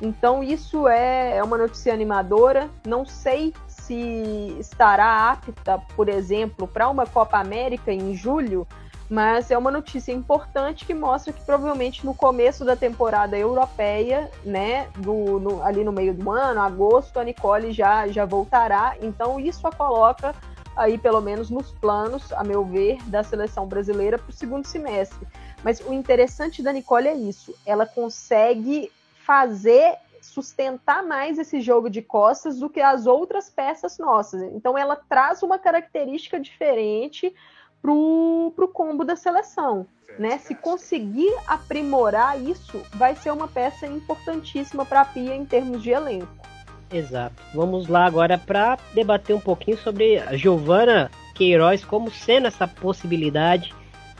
[0.00, 2.68] Então isso é, é uma notícia animadora.
[2.84, 8.66] Não sei se estará apta, por exemplo, para uma Copa América em julho,
[9.12, 14.88] mas é uma notícia importante que mostra que provavelmente no começo da temporada europeia, né,
[14.96, 18.96] do, no, ali no meio do ano, agosto, a Nicole já, já voltará.
[19.02, 20.34] Então isso a coloca
[20.74, 25.28] aí pelo menos nos planos, a meu ver, da seleção brasileira para o segundo semestre.
[25.62, 28.90] Mas o interessante da Nicole é isso, ela consegue
[29.26, 34.40] fazer sustentar mais esse jogo de costas do que as outras peças nossas.
[34.54, 37.34] Então ela traz uma característica diferente
[37.82, 39.86] pro, pro combo da seleção.
[40.18, 40.38] Né?
[40.38, 45.90] Se conseguir aprimorar isso, vai ser uma peça importantíssima para a Pia em termos de
[45.90, 46.28] elenco.
[46.92, 47.42] Exato.
[47.54, 53.74] Vamos lá agora para debater um pouquinho sobre a Giovana Queiroz, como sendo essa possibilidade.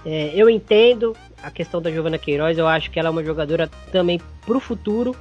[0.05, 3.69] É, eu entendo a questão da Giovana Queiroz, eu acho que ela é uma jogadora
[3.93, 5.15] também para o futuro,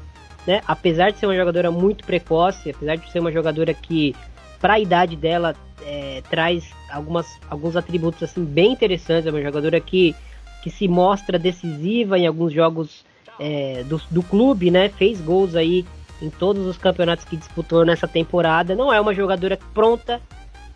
[0.47, 0.61] né?
[0.65, 4.15] Apesar de ser uma jogadora muito precoce, apesar de ser uma jogadora que,
[4.59, 5.53] para a idade dela,
[5.85, 9.25] é, traz algumas, alguns atributos assim bem interessantes.
[9.25, 10.15] É uma jogadora que,
[10.63, 13.03] que se mostra decisiva em alguns jogos
[13.39, 14.89] é, do, do clube, né?
[14.89, 15.85] Fez gols aí
[16.21, 18.75] em todos os campeonatos que disputou nessa temporada.
[18.75, 20.21] Não é uma jogadora pronta,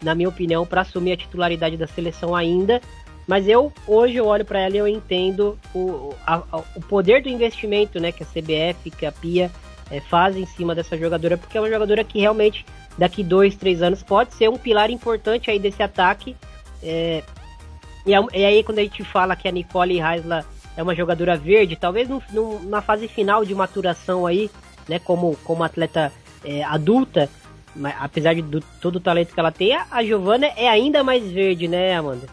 [0.02, 2.82] na minha opinião, para assumir a titularidade da seleção ainda.
[3.28, 6.44] Mas eu hoje eu olho para ela e eu entendo o, a,
[6.76, 9.52] o poder do investimento, né, que a CBF, que a Pia
[9.90, 12.66] é, faz em cima dessa jogadora, porque é uma jogadora que realmente
[12.98, 16.36] daqui dois, três anos pode ser um pilar importante aí desse ataque.
[16.82, 17.24] É,
[18.06, 20.46] e, e, aí quando a gente fala que a Nicole Heisler
[20.78, 22.10] é uma jogadora verde, talvez
[22.64, 24.50] na fase final de maturação aí,
[24.88, 26.12] né, como, como atleta
[26.44, 27.30] é, adulta,
[27.76, 31.04] mas, apesar de do, todo o talento que ela tem, a, a Giovana é ainda
[31.04, 32.28] mais verde, né, Amanda?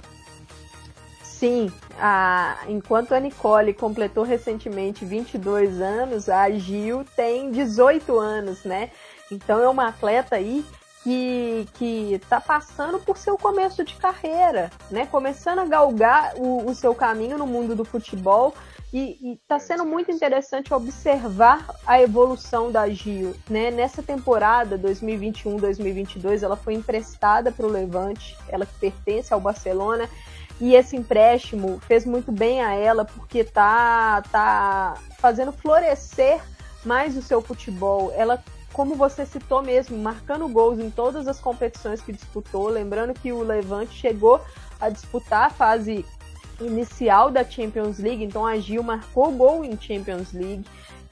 [1.22, 8.90] Sim, a, enquanto a Nicole completou recentemente 22 anos, a Gil tem 18 anos, né?
[9.33, 10.64] Então é uma atleta aí
[11.03, 15.07] que que está passando por seu começo de carreira, né?
[15.07, 18.55] Começando a galgar o, o seu caminho no mundo do futebol
[18.93, 23.70] e está sendo muito interessante observar a evolução da Gil, né?
[23.70, 30.09] Nessa temporada 2021-2022, ela foi emprestada para o Levante, ela que pertence ao Barcelona.
[30.61, 36.41] E esse empréstimo fez muito bem a ela porque tá tá fazendo florescer
[36.85, 38.12] mais o seu futebol.
[38.14, 38.43] Ela
[38.73, 42.68] como você citou mesmo, marcando gols em todas as competições que disputou.
[42.68, 44.41] Lembrando que o Levante chegou
[44.81, 46.05] a disputar a fase
[46.61, 50.64] inicial da Champions League, então a Gil marcou gol em Champions League.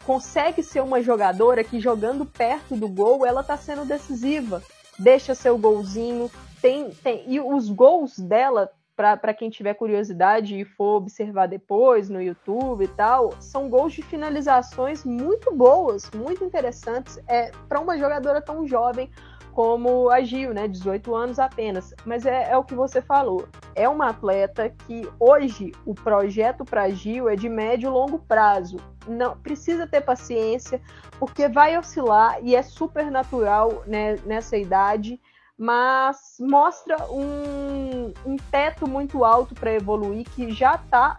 [0.05, 4.63] Consegue ser uma jogadora que jogando perto do gol, ela está sendo decisiva.
[4.99, 6.31] Deixa seu golzinho,
[6.61, 8.71] tem, tem e os gols dela
[9.17, 14.03] para quem tiver curiosidade e for observar depois no YouTube e tal, são gols de
[14.03, 19.11] finalizações muito boas, muito interessantes, é, para uma jogadora tão jovem
[19.53, 21.95] como a Gil, né, 18 anos apenas.
[22.05, 26.89] Mas é, é o que você falou, é uma atleta que hoje o projeto para
[26.91, 28.77] Gil é de médio e longo prazo.
[29.09, 30.81] Não precisa ter paciência,
[31.19, 35.21] porque vai oscilar e é super natural né, nessa idade
[35.61, 41.19] mas mostra um, um teto muito alto para evoluir que já está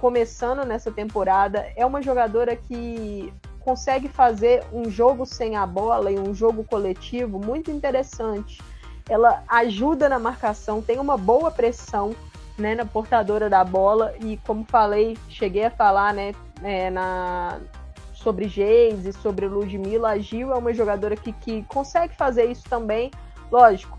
[0.00, 1.72] começando nessa temporada.
[1.76, 7.38] É uma jogadora que consegue fazer um jogo sem a bola e um jogo coletivo
[7.38, 8.60] muito interessante.
[9.08, 12.16] Ela ajuda na marcação, tem uma boa pressão
[12.58, 16.34] né, na portadora da bola e como falei, cheguei a falar né,
[16.64, 17.60] é, na,
[18.12, 23.08] sobre Geise, sobre Ludmilla, a Gil é uma jogadora que, que consegue fazer isso também,
[23.52, 23.98] Lógico,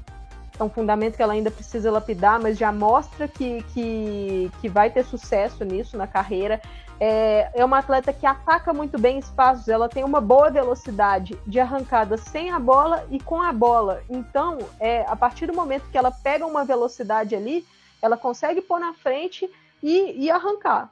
[0.60, 4.90] é um fundamento que ela ainda precisa lapidar, mas já mostra que, que, que vai
[4.90, 6.60] ter sucesso nisso na carreira.
[7.00, 11.60] É, é uma atleta que ataca muito bem espaços, ela tem uma boa velocidade de
[11.60, 14.02] arrancada sem a bola e com a bola.
[14.10, 17.64] Então, é, a partir do momento que ela pega uma velocidade ali,
[18.02, 19.48] ela consegue pôr na frente
[19.84, 20.92] e, e arrancar.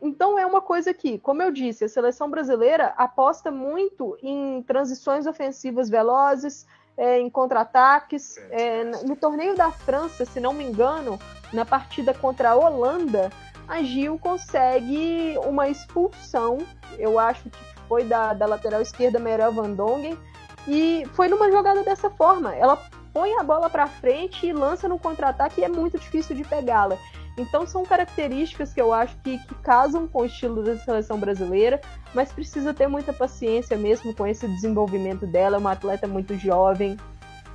[0.00, 5.26] Então é uma coisa que, como eu disse, a seleção brasileira aposta muito em transições
[5.26, 6.66] ofensivas velozes,
[6.98, 8.36] é, em contra-ataques.
[8.50, 11.18] É, no torneio da França, se não me engano,
[11.52, 13.30] na partida contra a Holanda,
[13.68, 16.58] a Gil consegue uma expulsão,
[16.98, 20.18] eu acho que foi da, da lateral esquerda Merel Van Dongen,
[20.66, 22.54] e foi numa jogada dessa forma.
[22.54, 22.76] Ela
[23.12, 26.98] põe a bola para frente e lança no contra-ataque e é muito difícil de pegá-la.
[27.38, 31.80] Então são características que eu acho que, que casam com o estilo da seleção brasileira,
[32.14, 35.56] mas precisa ter muita paciência mesmo com esse desenvolvimento dela.
[35.56, 36.96] É uma atleta muito jovem,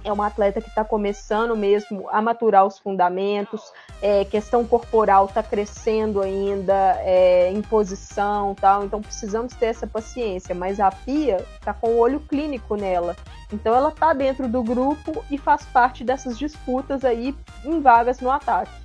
[0.03, 3.61] é uma atleta que está começando mesmo a maturar os fundamentos,
[4.01, 10.53] é, questão corporal está crescendo ainda, é, em posição tal, então precisamos ter essa paciência,
[10.53, 13.15] mas a Pia está com o olho clínico nela,
[13.51, 18.29] então ela está dentro do grupo e faz parte dessas disputas aí em vagas no
[18.29, 18.83] ataque.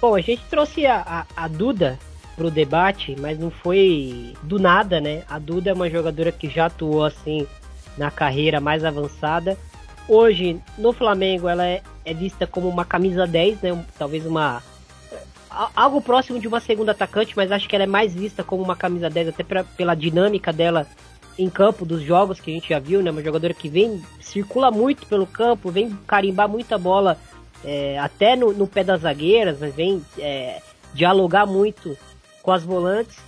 [0.00, 1.98] Bom, a gente trouxe a, a, a Duda
[2.36, 5.24] para o debate, mas não foi do nada, né?
[5.28, 7.46] A Duda é uma jogadora que já atuou assim
[7.98, 9.58] na carreira mais avançada
[10.10, 13.84] hoje no Flamengo ela é, é vista como uma camisa 10, né?
[13.96, 14.60] Talvez uma
[15.74, 18.76] algo próximo de uma segunda atacante, mas acho que ela é mais vista como uma
[18.76, 20.86] camisa 10 até pra, pela dinâmica dela
[21.38, 23.10] em campo dos jogos que a gente já viu, né?
[23.10, 27.16] Uma jogadora que vem circula muito pelo campo, vem carimbar muita bola
[27.64, 30.60] é, até no, no, pé das zagueiras, mas vem é,
[30.94, 31.96] dialogar muito
[32.42, 33.18] com as volantes.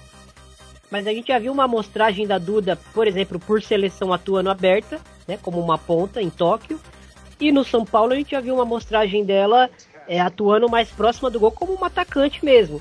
[0.91, 5.01] Mas a gente já viu uma amostragem da Duda, por exemplo, por seleção atuando aberta,
[5.27, 6.79] né, como uma ponta em Tóquio.
[7.41, 9.71] E no São Paulo a gente já viu uma amostragem dela
[10.07, 12.81] é, atuando mais próxima do gol como uma atacante mesmo.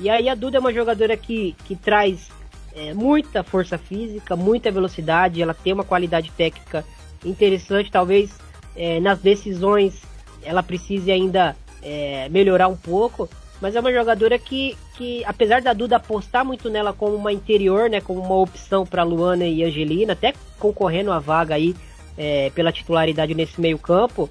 [0.00, 2.30] E aí a Duda é uma jogadora que, que traz
[2.74, 6.84] é, muita força física, muita velocidade, ela tem uma qualidade técnica
[7.24, 8.32] interessante, talvez
[8.74, 10.02] é, nas decisões
[10.44, 13.28] ela precise ainda é, melhorar um pouco,
[13.60, 17.88] mas é uma jogadora que, que, apesar da Duda apostar muito nela como uma interior,
[17.88, 21.74] né, como uma opção para Luana e Angelina, até concorrendo a vaga aí
[22.18, 24.28] é, pela titularidade nesse meio campo,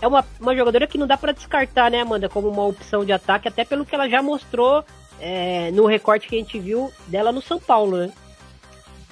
[0.00, 3.12] é uma, uma jogadora que não dá para descartar, né, Amanda, como uma opção de
[3.12, 4.84] ataque, até pelo que ela já mostrou
[5.20, 8.12] é, no recorte que a gente viu dela no São Paulo, né?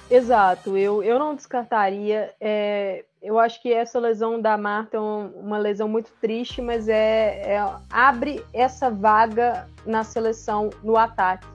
[0.09, 2.33] Exato, eu, eu não descartaria.
[2.39, 7.55] É, eu acho que essa lesão da Marta é uma lesão muito triste, mas é,
[7.55, 11.47] é, abre essa vaga na seleção no ataque.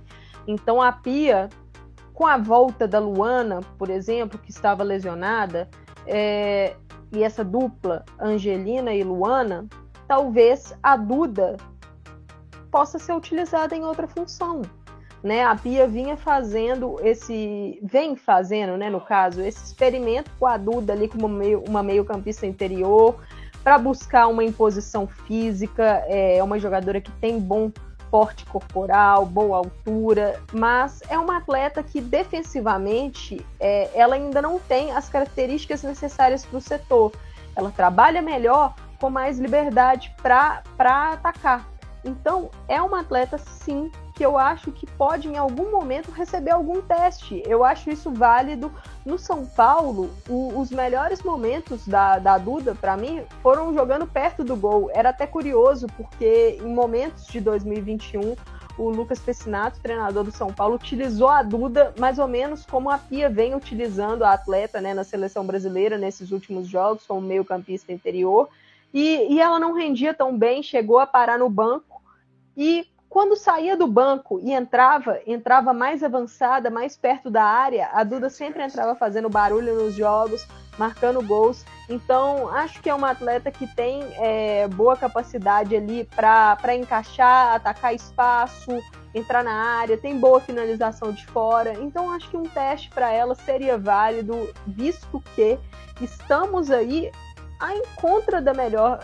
[0.47, 1.49] Então a Pia,
[2.13, 5.69] com a volta da Luana, por exemplo, que estava lesionada,
[6.07, 6.77] é,
[7.11, 9.67] e essa dupla, Angelina e Luana,
[10.07, 11.57] talvez a Duda
[12.71, 14.63] possa ser utilizada em outra função
[15.23, 15.45] né?
[15.45, 20.93] A Pia vinha fazendo esse, vem fazendo, né, no caso, esse experimento com a Duda
[20.93, 23.17] ali como meio, uma meio-campista interior
[23.63, 27.71] para buscar uma imposição física, é uma jogadora que tem bom
[28.11, 34.93] porte corporal, boa altura, mas é uma atleta que defensivamente é, ela ainda não tem
[34.93, 37.13] as características necessárias para o setor.
[37.57, 41.67] Ela trabalha melhor com mais liberdade para atacar.
[42.05, 46.83] Então, é uma atleta, sim, que eu acho que pode em algum momento receber algum
[46.83, 47.43] teste.
[47.47, 48.71] Eu acho isso válido.
[49.05, 54.45] No São Paulo, o, os melhores momentos da, da Duda, para mim, foram jogando perto
[54.45, 54.91] do gol.
[54.93, 58.37] Era até curioso, porque em momentos de 2021,
[58.79, 62.99] o Lucas Pessinato, treinador do São Paulo, utilizou a Duda mais ou menos como a
[62.99, 68.49] Pia vem utilizando a atleta né, na seleção brasileira nesses últimos jogos, como meio-campista interior.
[68.93, 72.03] E, e ela não rendia tão bem, chegou a parar no banco.
[72.55, 78.03] E quando saía do banco e entrava, entrava mais avançada, mais perto da área, a
[78.03, 80.49] Duda sempre entrava fazendo barulho nos jogos,
[80.79, 81.63] marcando gols.
[81.91, 87.95] Então, acho que é uma atleta que tem é, boa capacidade ali para encaixar, atacar
[87.95, 88.71] espaço,
[89.15, 91.75] entrar na área, tem boa finalização de fora.
[91.83, 95.59] Então, acho que um teste para ela seria válido, visto que
[96.01, 97.13] estamos aí
[97.61, 99.01] a encontra da melhor,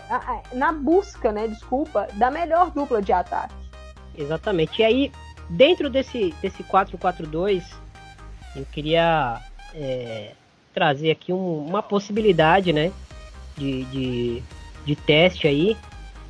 [0.51, 3.68] na busca, né, desculpa, da melhor dupla de ataque.
[4.17, 4.81] Exatamente.
[4.81, 5.11] E aí,
[5.49, 7.63] dentro desse, desse 4-4-2,
[8.55, 9.41] eu queria
[9.73, 10.31] é,
[10.73, 12.91] trazer aqui um, uma possibilidade, né?
[13.57, 14.43] De, de,
[14.85, 15.77] de teste aí.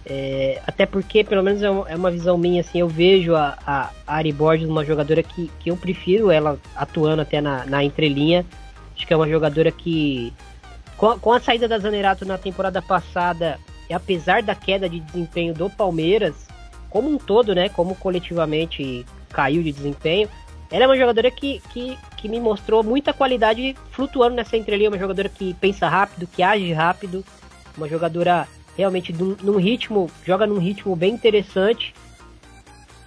[0.05, 3.91] É, até porque, pelo menos é uma é visão minha, assim, eu vejo a, a
[4.07, 8.45] Ari Borges uma jogadora que, que eu prefiro ela atuando até na, na entrelinha.
[8.95, 10.33] Acho que é uma jogadora que,
[10.97, 13.59] com a, com a saída da Zanerato na temporada passada,
[13.89, 16.47] e apesar da queda de desempenho do Palmeiras,
[16.89, 20.29] como um todo, né, como coletivamente caiu de desempenho,
[20.71, 24.99] ela é uma jogadora que, que, que me mostrou muita qualidade flutuando nessa entrelinha, uma
[24.99, 27.25] jogadora que pensa rápido, que age rápido,
[27.75, 31.93] uma jogadora realmente num, num ritmo, joga num ritmo bem interessante.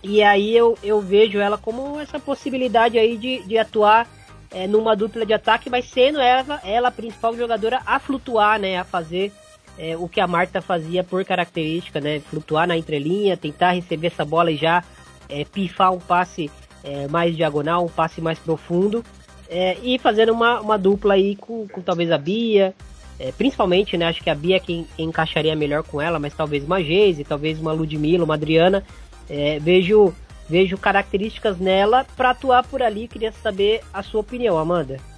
[0.03, 4.09] E aí eu, eu vejo ela como essa possibilidade aí de, de atuar
[4.51, 8.77] é, numa dupla de ataque, mas sendo ela, ela a principal jogadora a flutuar, né,
[8.79, 9.33] a fazer
[9.79, 12.21] é, o que a Marta fazia por característica, né?
[12.21, 14.83] Flutuar na entrelinha, tentar receber essa bola e já
[15.29, 16.51] é, pifar um passe
[16.85, 19.05] é, mais diagonal, um passe mais profundo.
[19.49, 22.75] É, e fazendo uma, uma dupla aí com, com talvez a Bia,
[23.19, 24.07] é, principalmente, né?
[24.07, 27.59] Acho que a Bia é quem, encaixaria melhor com ela, mas talvez uma Geise, talvez
[27.59, 28.85] uma Ludmilla, uma Adriana.
[29.29, 30.13] É, vejo,
[30.49, 33.09] vejo características nela para atuar por ali.
[33.09, 35.12] Queria saber a sua opinião, Amanda.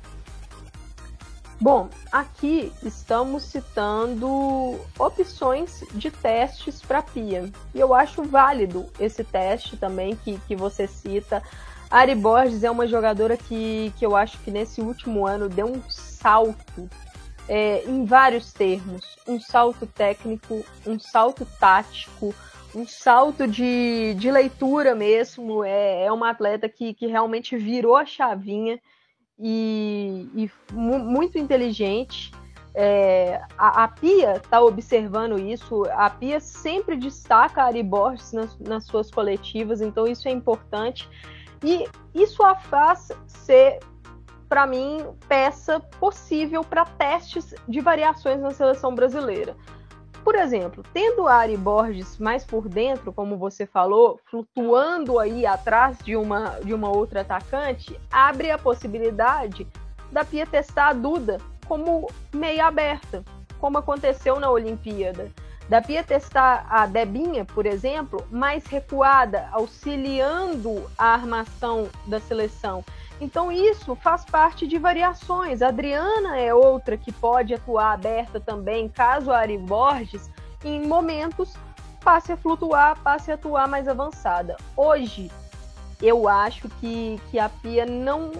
[1.60, 7.50] Bom, aqui estamos citando opções de testes para Pia.
[7.72, 11.42] E eu acho válido esse teste também que, que você cita.
[11.90, 15.66] A Ari Borges é uma jogadora que, que eu acho que nesse último ano deu
[15.66, 16.90] um salto
[17.48, 19.16] é, em vários termos.
[19.26, 22.34] Um salto técnico, um salto tático,
[22.74, 25.62] um salto de, de leitura mesmo.
[25.62, 28.80] É, é uma atleta que, que realmente virou a chavinha
[29.38, 32.32] e, e muito inteligente.
[32.76, 38.58] É, a, a, Pia está observando isso, a Pia sempre destaca a Ari Borges nas,
[38.58, 41.08] nas, suas coletivas, então isso é importante.
[41.62, 43.78] E isso a faz ser,
[44.48, 49.56] para mim, peça possível para testes de variações na seleção brasileira.
[50.24, 56.16] Por exemplo, tendo Ari Borges mais por dentro, como você falou, flutuando aí atrás de
[56.16, 59.66] uma, de uma outra atacante, abre a possibilidade
[60.10, 63.22] da Pia testar a Duda como meia aberta,
[63.58, 65.30] como aconteceu na Olimpíada.
[65.68, 72.82] Da Pia testar a Debinha, por exemplo, mais recuada, auxiliando a armação da seleção.
[73.20, 75.62] Então isso faz parte de variações.
[75.62, 80.30] A Adriana é outra que pode atuar aberta também, caso a Ari Borges,
[80.64, 81.54] em momentos,
[82.02, 84.56] passe a flutuar, passe a atuar mais avançada.
[84.76, 85.30] Hoje,
[86.02, 88.32] eu acho que, que a Pia não,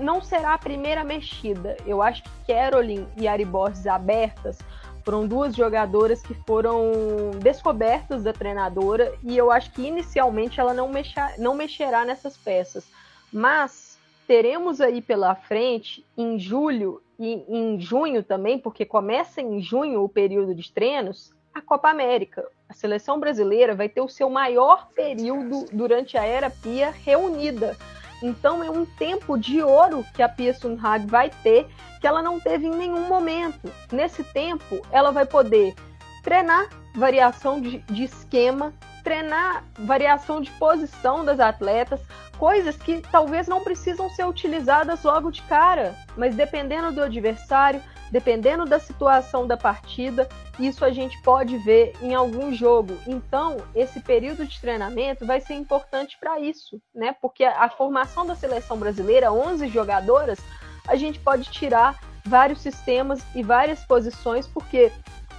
[0.00, 1.76] não será a primeira mexida.
[1.86, 4.58] Eu acho que Caroline e Ari Borges abertas
[5.04, 10.88] foram duas jogadoras que foram descobertas da treinadora e eu acho que inicialmente ela não,
[10.88, 12.84] mexa, não mexerá nessas peças.
[13.30, 13.93] Mas
[14.26, 20.08] teremos aí pela frente, em julho e em junho também, porque começa em junho o
[20.08, 22.44] período de treinos, a Copa América.
[22.68, 27.76] A seleção brasileira vai ter o seu maior período durante a era Pia reunida.
[28.22, 31.66] Então é um tempo de ouro que a Pia Sunhag vai ter,
[32.00, 33.70] que ela não teve em nenhum momento.
[33.92, 35.74] Nesse tempo, ela vai poder
[36.22, 38.72] treinar variação de, de esquema,
[39.04, 42.00] treinar variação de posição das atletas,
[42.38, 48.64] coisas que talvez não precisam ser utilizadas logo de cara, mas dependendo do adversário, dependendo
[48.64, 50.28] da situação da partida,
[50.58, 52.96] isso a gente pode ver em algum jogo.
[53.06, 57.14] Então, esse período de treinamento vai ser importante para isso, né?
[57.20, 60.38] Porque a, formação da seleção brasileira, 11 jogadoras,
[60.86, 64.90] a gente pode tirar vários sistemas e várias posições, porque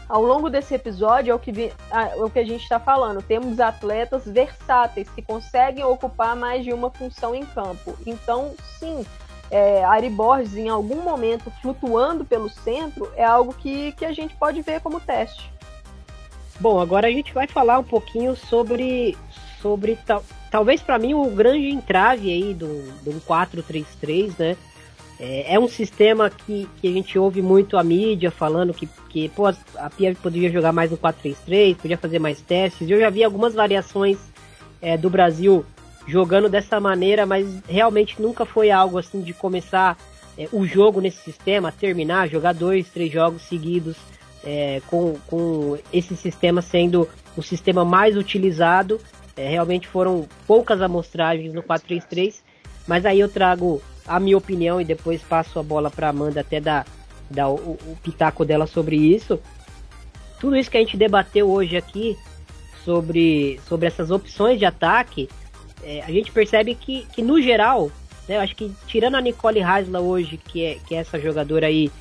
[0.08, 3.22] ao longo desse episódio é o que, vi, é o que a gente está falando.
[3.22, 7.98] Temos atletas versáteis que conseguem ocupar mais de uma função em campo.
[8.06, 9.06] Então, sim,
[9.50, 14.36] é, Ari Borges em algum momento flutuando pelo centro é algo que, que a gente
[14.36, 15.52] pode ver como teste.
[16.60, 19.18] Bom, agora a gente vai falar um pouquinho sobre,
[19.62, 24.58] sobre tal, talvez para mim o grande entrave aí do, do 4-3-3, né?
[25.20, 29.30] É, é, um sistema que, que a gente ouve muito a mídia falando que, que
[29.30, 32.90] pô, a Pia poderia jogar mais no 4-3-3, podia fazer mais testes.
[32.90, 34.18] Eu já vi algumas variações
[34.82, 35.66] é, do Brasil
[36.06, 39.98] jogando dessa maneira, mas realmente nunca foi algo assim de começar
[40.38, 43.96] é, o jogo nesse sistema, terminar, jogar dois, três jogos seguidos
[44.44, 47.08] é, com, com esse sistema sendo
[47.38, 49.00] o sistema mais utilizado.
[49.36, 52.36] É, realmente foram poucas amostragens no 4-3-3,
[52.88, 56.60] mas aí eu trago a minha opinião e depois passo a bola para Amanda até
[56.60, 56.86] dar,
[57.30, 59.40] dar o, o, pitaco dela sobre isso.
[60.40, 62.18] Tudo isso que a gente debateu hoje aqui
[62.84, 65.28] sobre, sobre essas opções de ataque,
[65.84, 67.92] é, a gente percebe que, que no geral,
[68.28, 71.68] né, eu acho que tirando a Nicole Hasla hoje, que é, que é essa jogadora
[71.68, 71.92] aí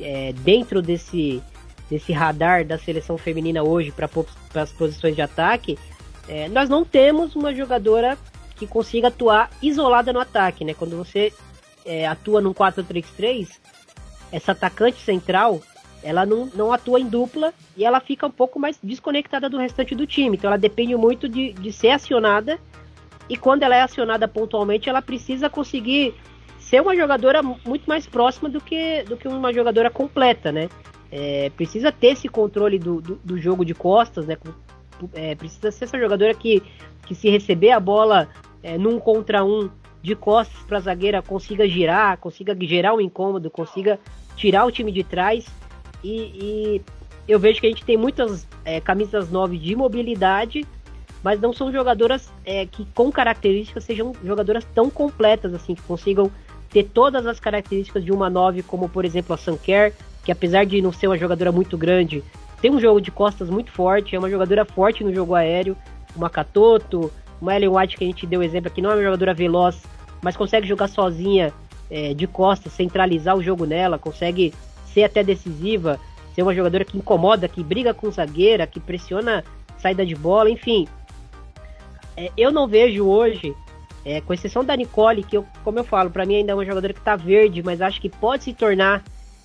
[0.00, 1.40] é, dentro desse,
[1.88, 4.08] desse radar da seleção feminina hoje para
[4.62, 5.78] as posições de ataque,
[6.28, 8.18] é, nós não temos uma jogadora
[8.56, 10.72] que consiga atuar isolada no ataque, né?
[10.74, 11.32] Quando você
[11.84, 13.48] é, atua num 4-3-3,
[14.30, 15.60] essa atacante central,
[16.02, 19.94] ela não, não atua em dupla e ela fica um pouco mais desconectada do restante
[19.94, 20.36] do time.
[20.36, 22.58] Então ela depende muito de, de ser acionada
[23.28, 26.14] e quando ela é acionada pontualmente, ela precisa conseguir
[26.58, 30.68] ser uma jogadora muito mais próxima do que, do que uma jogadora completa, né?
[31.10, 34.36] É, precisa ter esse controle do, do, do jogo de costas, né?
[35.14, 36.62] É, precisa ser essa jogadora que,
[37.06, 38.28] que se receber a bola
[38.62, 39.68] é, num contra um
[40.02, 43.98] de costas para a zagueira consiga girar, consiga gerar um incômodo, consiga
[44.36, 45.46] tirar o time de trás.
[46.02, 46.82] E, e
[47.28, 50.66] eu vejo que a gente tem muitas é, camisas 9 de mobilidade,
[51.22, 56.30] mas não são jogadoras é, que com características sejam jogadoras tão completas assim, que consigam
[56.68, 59.94] ter todas as características de uma 9, como por exemplo a Sanker,
[60.24, 62.24] que apesar de não ser uma jogadora muito grande,
[62.60, 65.76] tem um jogo de costas muito forte, é uma jogadora forte no jogo aéreo,
[66.16, 67.12] uma Katoto,
[67.42, 69.82] Uma Ellen White que a gente deu exemplo aqui, não é uma jogadora veloz,
[70.22, 71.52] mas consegue jogar sozinha
[71.90, 74.54] é, de costas, centralizar o jogo nela, consegue
[74.86, 75.98] ser até decisiva,
[76.36, 79.42] ser uma jogadora que incomoda, que briga com zagueira, que pressiona
[79.76, 80.86] saída de bola, enfim.
[82.16, 83.52] É, eu não vejo hoje,
[84.04, 86.64] é, com exceção da Nicole, que eu, como eu falo, para mim ainda é uma
[86.64, 89.02] jogadora que tá verde, mas acho que pode se tornar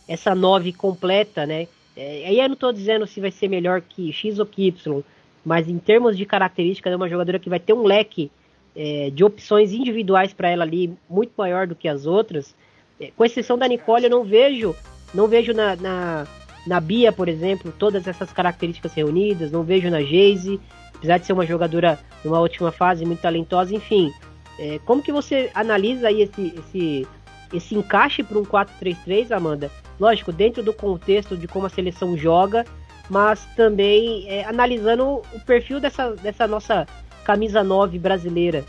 [0.07, 1.67] essa 9 completa, né?
[1.95, 5.03] É, aí eu não tô dizendo se vai ser melhor que X ou que Y,
[5.47, 8.29] mas em termos de características é uma jogadora que vai ter um leque
[8.75, 12.53] é, de opções individuais para ela ali muito maior do que as outras.
[12.99, 14.75] É, com exceção da Nicole, eu não vejo,
[15.13, 16.27] não vejo na, na,
[16.67, 20.59] na Bia, por exemplo, todas essas características reunidas, não vejo na Geise,
[20.93, 24.11] apesar de ser uma jogadora numa última fase muito talentosa, enfim.
[24.59, 27.07] É, como que você analisa aí esse, esse,
[27.53, 29.71] esse encaixe para um 4-3-3, Amanda?
[29.97, 32.65] Lógico, dentro do contexto de como a seleção joga,
[33.09, 36.87] mas também é, analisando o perfil dessa, dessa nossa
[37.23, 38.65] camisa 9 brasileira.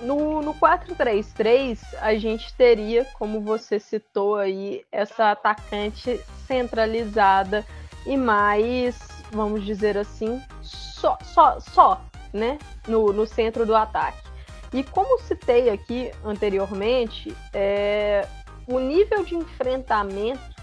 [0.00, 7.64] No, no 4-3-3, a gente teria, como você citou aí, essa atacante centralizada
[8.04, 8.98] e mais,
[9.32, 12.00] vamos dizer assim, só, só, só
[12.32, 14.26] né, no, no centro do ataque.
[14.72, 18.28] E como citei aqui anteriormente, é,
[18.66, 20.55] o nível de enfrentamento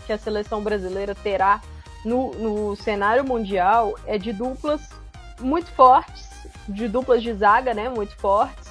[0.00, 1.60] que a seleção brasileira terá
[2.04, 4.80] no, no cenário mundial é de duplas
[5.40, 6.28] muito fortes,
[6.68, 8.70] de duplas de zaga, né, muito fortes,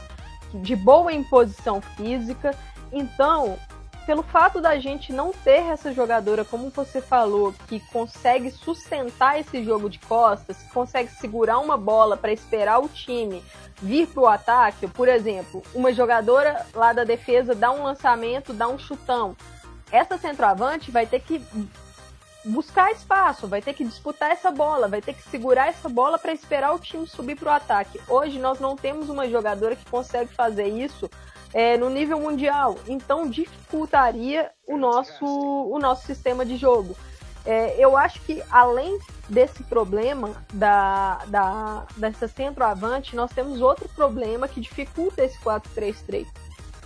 [0.53, 2.55] de boa imposição física.
[2.91, 3.57] Então,
[4.05, 9.63] pelo fato da gente não ter essa jogadora, como você falou, que consegue sustentar esse
[9.63, 13.43] jogo de costas, consegue segurar uma bola para esperar o time
[13.81, 18.67] vir para o ataque, por exemplo, uma jogadora lá da defesa dá um lançamento, dá
[18.67, 19.35] um chutão.
[19.91, 21.43] Essa centroavante vai ter que
[22.45, 26.33] buscar espaço, vai ter que disputar essa bola, vai ter que segurar essa bola para
[26.33, 27.99] esperar o time subir para o ataque.
[28.07, 31.09] Hoje nós não temos uma jogadora que consegue fazer isso
[31.53, 32.77] é, no nível mundial.
[32.87, 36.95] Então dificultaria o nosso, o nosso sistema de jogo.
[37.45, 44.47] É, eu acho que além desse problema da, da, dessa centroavante, nós temos outro problema
[44.47, 46.27] que dificulta esse 4-3-3.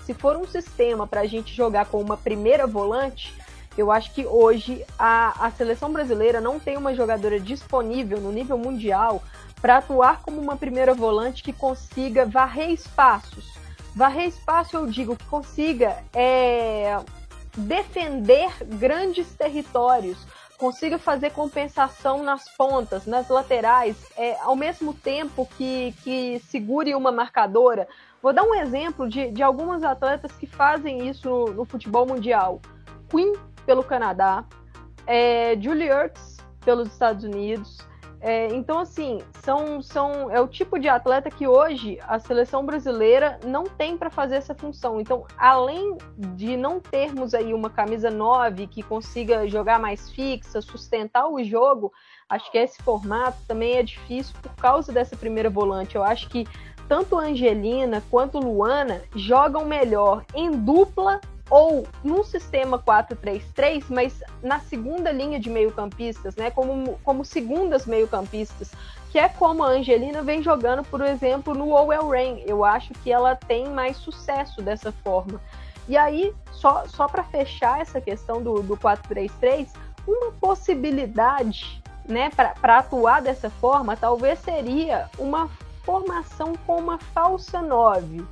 [0.05, 3.33] Se for um sistema para a gente jogar com uma primeira volante,
[3.77, 8.57] eu acho que hoje a, a seleção brasileira não tem uma jogadora disponível no nível
[8.57, 9.23] mundial
[9.61, 13.53] para atuar como uma primeira volante que consiga varrer espaços
[13.95, 16.99] Varrer espaço, eu digo, que consiga é,
[17.55, 20.17] defender grandes territórios,
[20.57, 27.11] consiga fazer compensação nas pontas, nas laterais, é, ao mesmo tempo que, que segure uma
[27.11, 27.87] marcadora.
[28.23, 32.61] Vou dar um exemplo de, de algumas atletas que fazem isso no, futebol mundial.
[33.09, 33.33] Queen,
[33.65, 34.45] pelo Canadá,
[35.05, 37.85] é, Julie Ertz, pelos Estados Unidos,
[38.21, 43.37] é, então, assim, são, são, é o tipo de atleta que hoje a seleção brasileira
[43.43, 45.01] não tem para fazer essa função.
[45.01, 51.27] Então, além de não termos aí uma camisa 9 que consiga jogar mais fixa, sustentar
[51.27, 51.91] o jogo,
[52.29, 55.97] acho que esse formato também é difícil por causa dessa primeira volante.
[55.97, 56.47] Eu acho que
[56.93, 61.19] tanto Angelina quanto Luana jogam melhor em dupla
[61.49, 68.73] ou num sistema 4-3-3, mas na segunda linha de meio-campistas, né, como, como segundas meio-campistas,
[69.11, 72.43] que é como a Angelina vem jogando, por exemplo, no Owell Rain.
[72.45, 75.41] Eu acho que ela tem mais sucesso dessa forma.
[75.89, 79.67] E aí, só, só para fechar essa questão do, do 4-3-3,
[80.07, 82.29] uma possibilidade né,
[82.61, 85.49] para atuar dessa forma talvez seria uma
[85.83, 88.25] formação com uma falsa 9.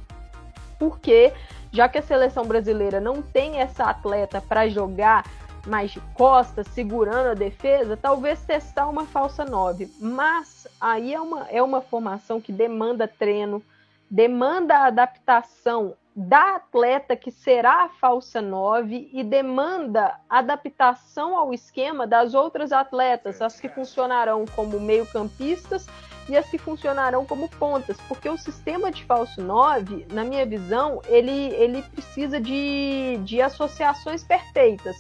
[0.80, 1.34] Porque
[1.72, 5.26] já que a seleção brasileira não tem essa atleta para jogar
[5.66, 9.90] mais de costas, segurando a defesa, talvez testar uma falsa 9.
[10.00, 13.64] Mas aí é uma, é uma formação que demanda treino,
[14.10, 22.34] demanda adaptação da atleta que será a falsa 9 e demanda adaptação ao esquema das
[22.34, 25.88] outras atletas, as que funcionarão como meio-campistas
[26.32, 31.02] e as que funcionarão como pontas, porque o sistema de falso 9, na minha visão,
[31.08, 34.98] ele, ele precisa de, de associações perfeitas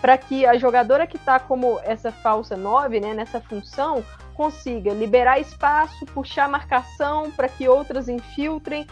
[0.00, 4.02] para que a jogadora que está como essa falsa 9, né, nessa função,
[4.32, 8.86] consiga liberar espaço, puxar marcação para que outras infiltrem.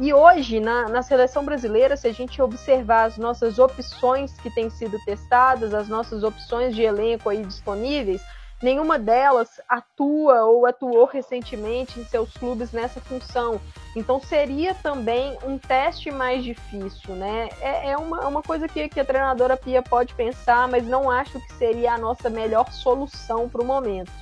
[0.00, 4.68] E hoje, na, na seleção brasileira, se a gente observar as nossas opções que têm
[4.70, 8.20] sido testadas, as nossas opções de elenco aí disponíveis,
[8.62, 13.60] nenhuma delas atua ou atuou recentemente em seus clubes nessa função.
[13.96, 17.48] Então seria também um teste mais difícil, né?
[17.60, 21.40] É, é uma, uma coisa que, que a treinadora Pia pode pensar, mas não acho
[21.40, 24.12] que seria a nossa melhor solução para o momento.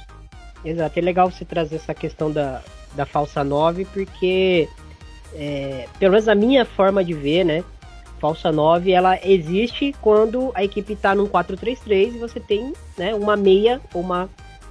[0.65, 2.63] Exato, é legal você trazer essa questão da,
[2.95, 4.69] da falsa 9, porque,
[5.35, 7.65] é, pelo menos a minha forma de ver, né?
[8.21, 13.37] Falsa 9, ela existe quando a equipe está num 4-3-3 e você tem né, uma
[13.37, 14.29] meia ou uma,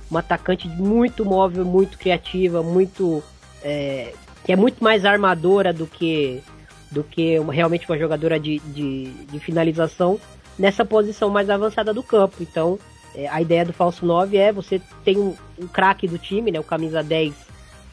[0.10, 3.24] uma atacante muito móvel, muito criativa, muito.
[3.64, 4.14] É,
[4.44, 6.44] que é muito mais armadora do que
[6.92, 10.20] do que uma, realmente uma jogadora de, de, de, finalização
[10.58, 12.38] nessa posição mais avançada do campo.
[12.42, 12.80] Então,
[13.14, 16.60] é, a ideia do falso 9 é você tem um, um craque do time, né,
[16.60, 17.34] o camisa 10,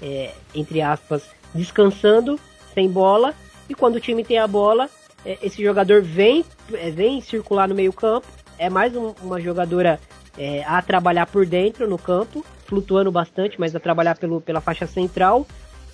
[0.02, 1.24] é, entre aspas,
[1.54, 2.38] descansando,
[2.74, 3.34] sem bola,
[3.68, 4.88] e quando o time tem a bola,
[5.24, 8.26] esse jogador vem, é, vem circular no meio campo,
[8.58, 10.00] é mais um, uma jogadora
[10.36, 14.86] é, a trabalhar por dentro no campo, flutuando bastante, mas a trabalhar pelo, pela faixa
[14.86, 15.46] central,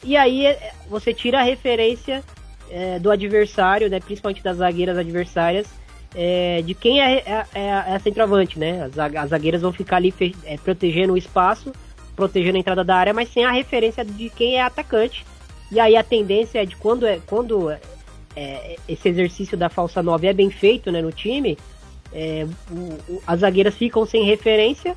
[0.03, 2.23] e aí é, você tira a referência
[2.71, 5.67] é, do adversário, né, principalmente das zagueiras adversárias,
[6.15, 8.85] é, de quem é, é, é, é a centroavante, né?
[8.85, 10.15] As, as zagueiras vão ficar ali
[10.45, 11.73] é, protegendo o espaço,
[12.17, 15.25] protegendo a entrada da área, mas sem a referência de quem é atacante.
[15.71, 17.71] E aí a tendência é de quando, é, quando
[18.39, 21.59] é, esse exercício da falsa 9 é bem feito né, no time,
[22.13, 24.97] é, o, o, as zagueiras ficam sem referência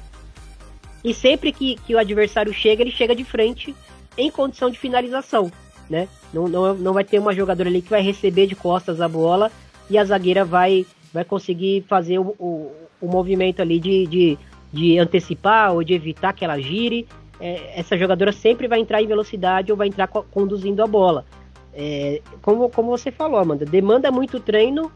[1.03, 3.75] e sempre que, que o adversário chega, ele chega de frente
[4.15, 5.51] em condição de finalização.
[5.89, 6.07] Né?
[6.31, 9.51] Não, não, não vai ter uma jogadora ali que vai receber de costas a bola
[9.89, 14.37] e a zagueira vai, vai conseguir fazer o, o, o movimento ali de, de,
[14.71, 17.07] de, antecipar ou de evitar que ela gire.
[17.39, 21.25] É, essa jogadora sempre vai entrar em velocidade ou vai entrar conduzindo a bola.
[21.73, 24.91] É, como, como você falou, Amanda, demanda muito treino,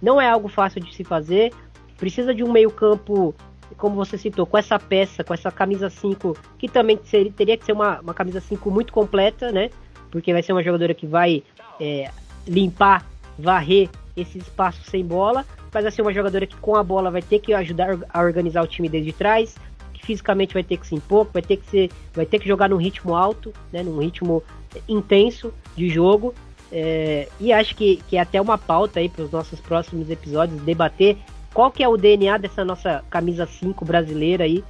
[0.00, 1.52] não é algo fácil de se fazer,
[1.96, 3.34] precisa de um meio-campo,
[3.76, 7.64] como você citou, com essa peça, com essa camisa 5, que também seria, teria que
[7.64, 9.70] ser uma, uma camisa 5 muito completa, né?
[10.10, 11.42] Porque vai ser uma jogadora que vai
[11.80, 12.10] é,
[12.46, 13.04] limpar,
[13.38, 17.22] varrer esse espaço sem bola, mas vai ser uma jogadora que com a bola vai
[17.22, 19.56] ter que ajudar a organizar o time desde trás,
[19.92, 22.68] que fisicamente vai ter que se impor, vai ter que ser, vai ter que jogar
[22.68, 24.42] num ritmo alto, né, num ritmo
[24.88, 26.34] intenso de jogo.
[26.70, 30.60] É, e acho que, que é até uma pauta aí para os nossos próximos episódios
[30.62, 31.16] debater
[31.54, 34.62] qual que é o DNA dessa nossa camisa 5 brasileira aí.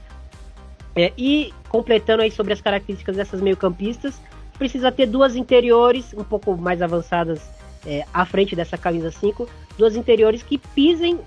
[0.95, 4.21] É, e completando aí sobre as características dessas meio-campistas,
[4.59, 7.41] precisa ter duas interiores um pouco mais avançadas
[7.87, 11.21] é, à frente dessa camisa 5, duas interiores que pisem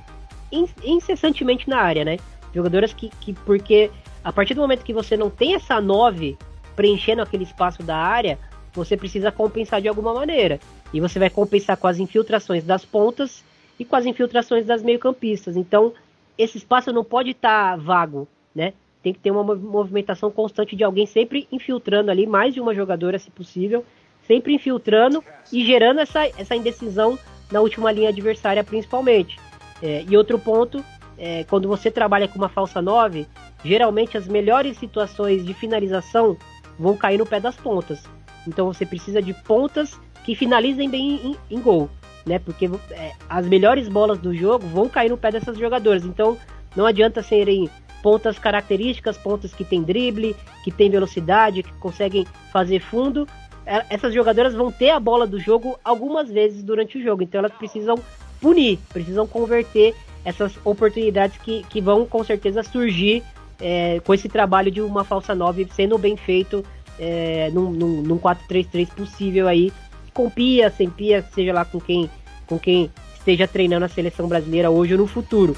[0.83, 2.17] incessantemente na área, né?
[2.53, 3.89] Jogadoras que, que, porque
[4.23, 6.37] a partir do momento que você não tem essa 9
[6.75, 8.37] preenchendo aquele espaço da área,
[8.73, 10.59] você precisa compensar de alguma maneira.
[10.93, 13.43] E você vai compensar com as infiltrações das pontas
[13.79, 15.57] e com as infiltrações das meio-campistas.
[15.57, 15.93] Então,
[16.37, 18.73] esse espaço não pode estar tá vago, né?
[19.03, 23.17] Tem que ter uma movimentação constante de alguém sempre infiltrando ali, mais de uma jogadora,
[23.17, 23.83] se possível,
[24.27, 27.17] sempre infiltrando e gerando essa, essa indecisão
[27.51, 29.39] na última linha adversária, principalmente.
[29.81, 30.83] É, e outro ponto,
[31.17, 33.25] é, quando você trabalha com uma falsa 9,
[33.65, 36.37] geralmente as melhores situações de finalização
[36.77, 38.03] vão cair no pé das pontas.
[38.47, 41.89] Então você precisa de pontas que finalizem bem em, em gol,
[42.25, 42.39] né?
[42.39, 46.05] Porque é, as melhores bolas do jogo vão cair no pé dessas jogadoras.
[46.05, 46.37] Então
[46.75, 47.69] não adianta serem
[48.01, 53.27] pontas características, pontas que têm drible, que têm velocidade, que conseguem fazer fundo,
[53.65, 57.39] é, essas jogadoras vão ter a bola do jogo algumas vezes durante o jogo, então
[57.39, 57.95] elas precisam
[58.39, 59.95] punir, precisam converter
[60.25, 63.23] essas oportunidades que, que vão com certeza surgir
[63.59, 66.65] é, com esse trabalho de uma falsa 9 sendo bem feito
[67.01, 69.73] é, num, num, num 4-3-3 possível aí,
[70.13, 72.07] com pia, sem pia, seja lá com quem,
[72.45, 75.57] com quem esteja treinando a seleção brasileira hoje ou no futuro.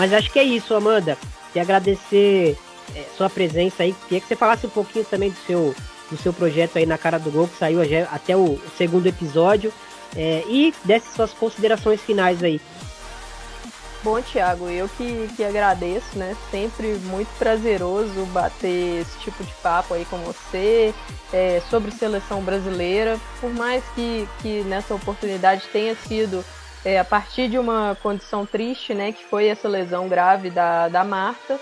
[0.00, 1.18] Mas acho que é isso, Amanda.
[1.54, 2.56] E agradecer
[2.96, 3.94] é, sua presença aí.
[4.04, 5.74] Queria que você falasse um pouquinho também do seu,
[6.10, 9.70] do seu projeto aí na cara do gol, que saiu até o, o segundo episódio.
[10.16, 12.58] É, e desse suas considerações finais aí.
[14.02, 16.34] Bom, Thiago, eu que, que agradeço, né?
[16.50, 20.94] Sempre muito prazeroso bater esse tipo de papo aí com você
[21.30, 23.20] é, sobre seleção brasileira.
[23.38, 26.42] Por mais que, que nessa oportunidade tenha sido
[26.84, 31.04] é, a partir de uma condição triste, né, que foi essa lesão grave da, da
[31.04, 31.60] Marta.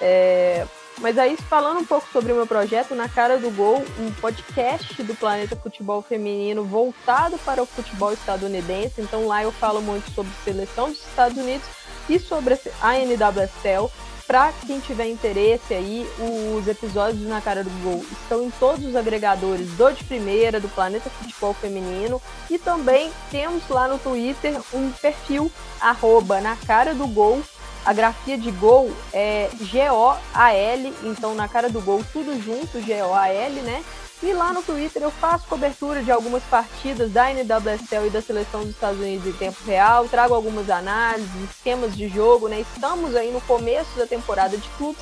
[0.00, 0.66] É,
[1.00, 5.00] mas aí, falando um pouco sobre o meu projeto, Na Cara do Gol, um podcast
[5.02, 9.00] do Planeta Futebol Feminino voltado para o futebol estadunidense.
[9.00, 11.68] Então lá eu falo muito sobre seleção dos Estados Unidos
[12.08, 13.90] e sobre a NWSL.
[14.28, 18.94] Para quem tiver interesse aí, os episódios na cara do gol estão em todos os
[18.94, 24.90] agregadores do de primeira, do Planeta Futebol Feminino e também temos lá no Twitter um
[24.90, 25.50] perfil
[25.80, 27.42] arroba na cara do gol.
[27.86, 33.82] A grafia de gol é G-O-A-L, então na cara do gol tudo junto, G-O-A-L, né?
[34.22, 38.62] E lá no Twitter eu faço cobertura de algumas partidas da NWSL e da seleção
[38.62, 42.60] dos Estados Unidos em tempo real, trago algumas análises, esquemas de jogo, né?
[42.60, 45.00] Estamos aí no começo da temporada de clubes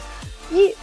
[0.51, 0.77] e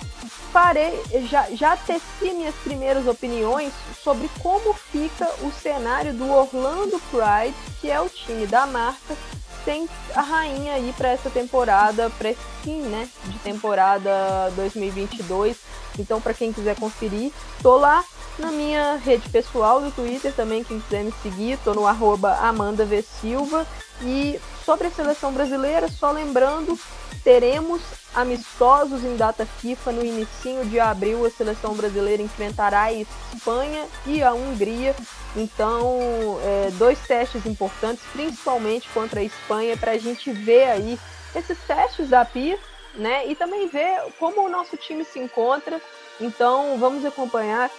[0.51, 0.99] parei,
[1.29, 3.71] já, já teci minhas primeiras opiniões
[4.03, 9.15] sobre como fica o cenário do Orlando Pride, que é o time da marca,
[9.63, 15.55] sem a rainha aí para essa temporada, para esse fim, né, de temporada 2022.
[15.97, 17.31] Então, para quem quiser conferir,
[17.61, 18.03] tô lá
[18.39, 22.85] na minha rede pessoal do Twitter também, quem quiser me seguir, tô no arroba Amanda
[22.85, 23.01] v.
[23.01, 23.65] Silva.
[24.01, 26.77] E sobre a seleção brasileira, só lembrando,
[27.23, 27.81] teremos
[28.13, 31.25] amistosos em data FIFA no início de abril.
[31.25, 34.95] A seleção brasileira enfrentará a Espanha e a Hungria.
[35.35, 40.99] Então, é, dois testes importantes, principalmente contra a Espanha, para a gente ver aí
[41.35, 42.57] esses testes da PIA,
[42.95, 43.27] né?
[43.27, 45.81] E também ver como o nosso time se encontra.
[46.19, 47.71] Então, vamos acompanhar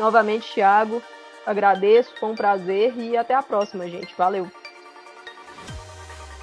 [0.00, 1.02] Novamente, Thiago,
[1.44, 4.14] agradeço, foi um prazer e até a próxima, gente.
[4.16, 4.50] Valeu.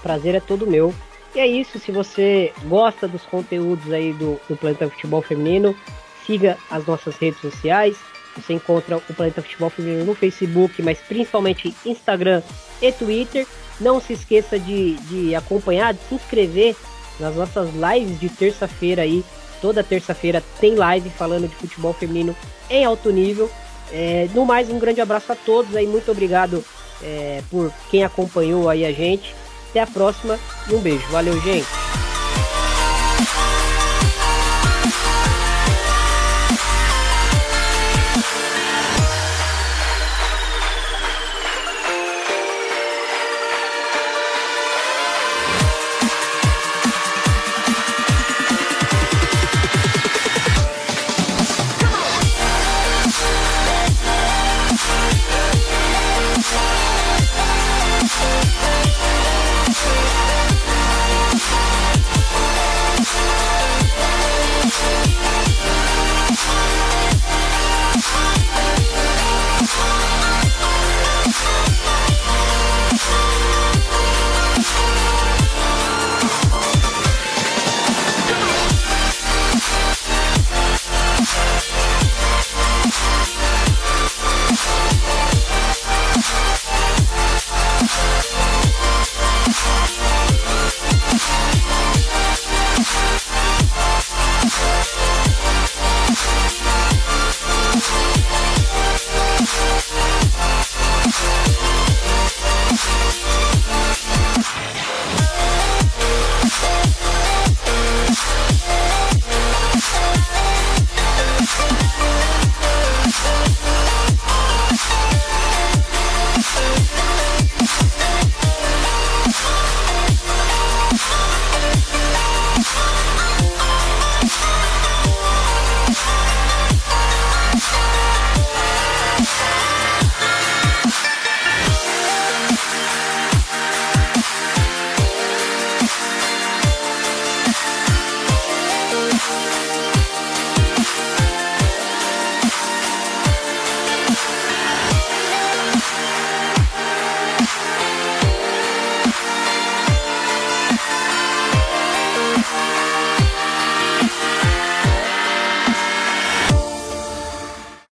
[0.04, 0.94] Prazer é todo meu.
[1.34, 5.76] E é isso, se você gosta dos conteúdos aí do, do Planeta Futebol Feminino,
[6.24, 7.98] siga as nossas redes sociais.
[8.36, 12.44] Você encontra o Planeta Futebol Feminino no Facebook, mas principalmente Instagram
[12.80, 13.48] e Twitter.
[13.82, 16.76] Não se esqueça de, de acompanhar, de se inscrever
[17.20, 19.26] nas nossas lives de terça-feira aí
[19.62, 22.36] Toda terça-feira tem live falando de futebol feminino
[22.70, 23.50] em alto nível.
[23.92, 26.64] É, no mais, um grande abraço a todos aí, muito obrigado
[27.02, 29.36] é, por quem acompanhou aí a gente.
[29.70, 30.40] Até a próxima
[30.70, 31.06] e um beijo.
[31.08, 32.07] Valeu, gente!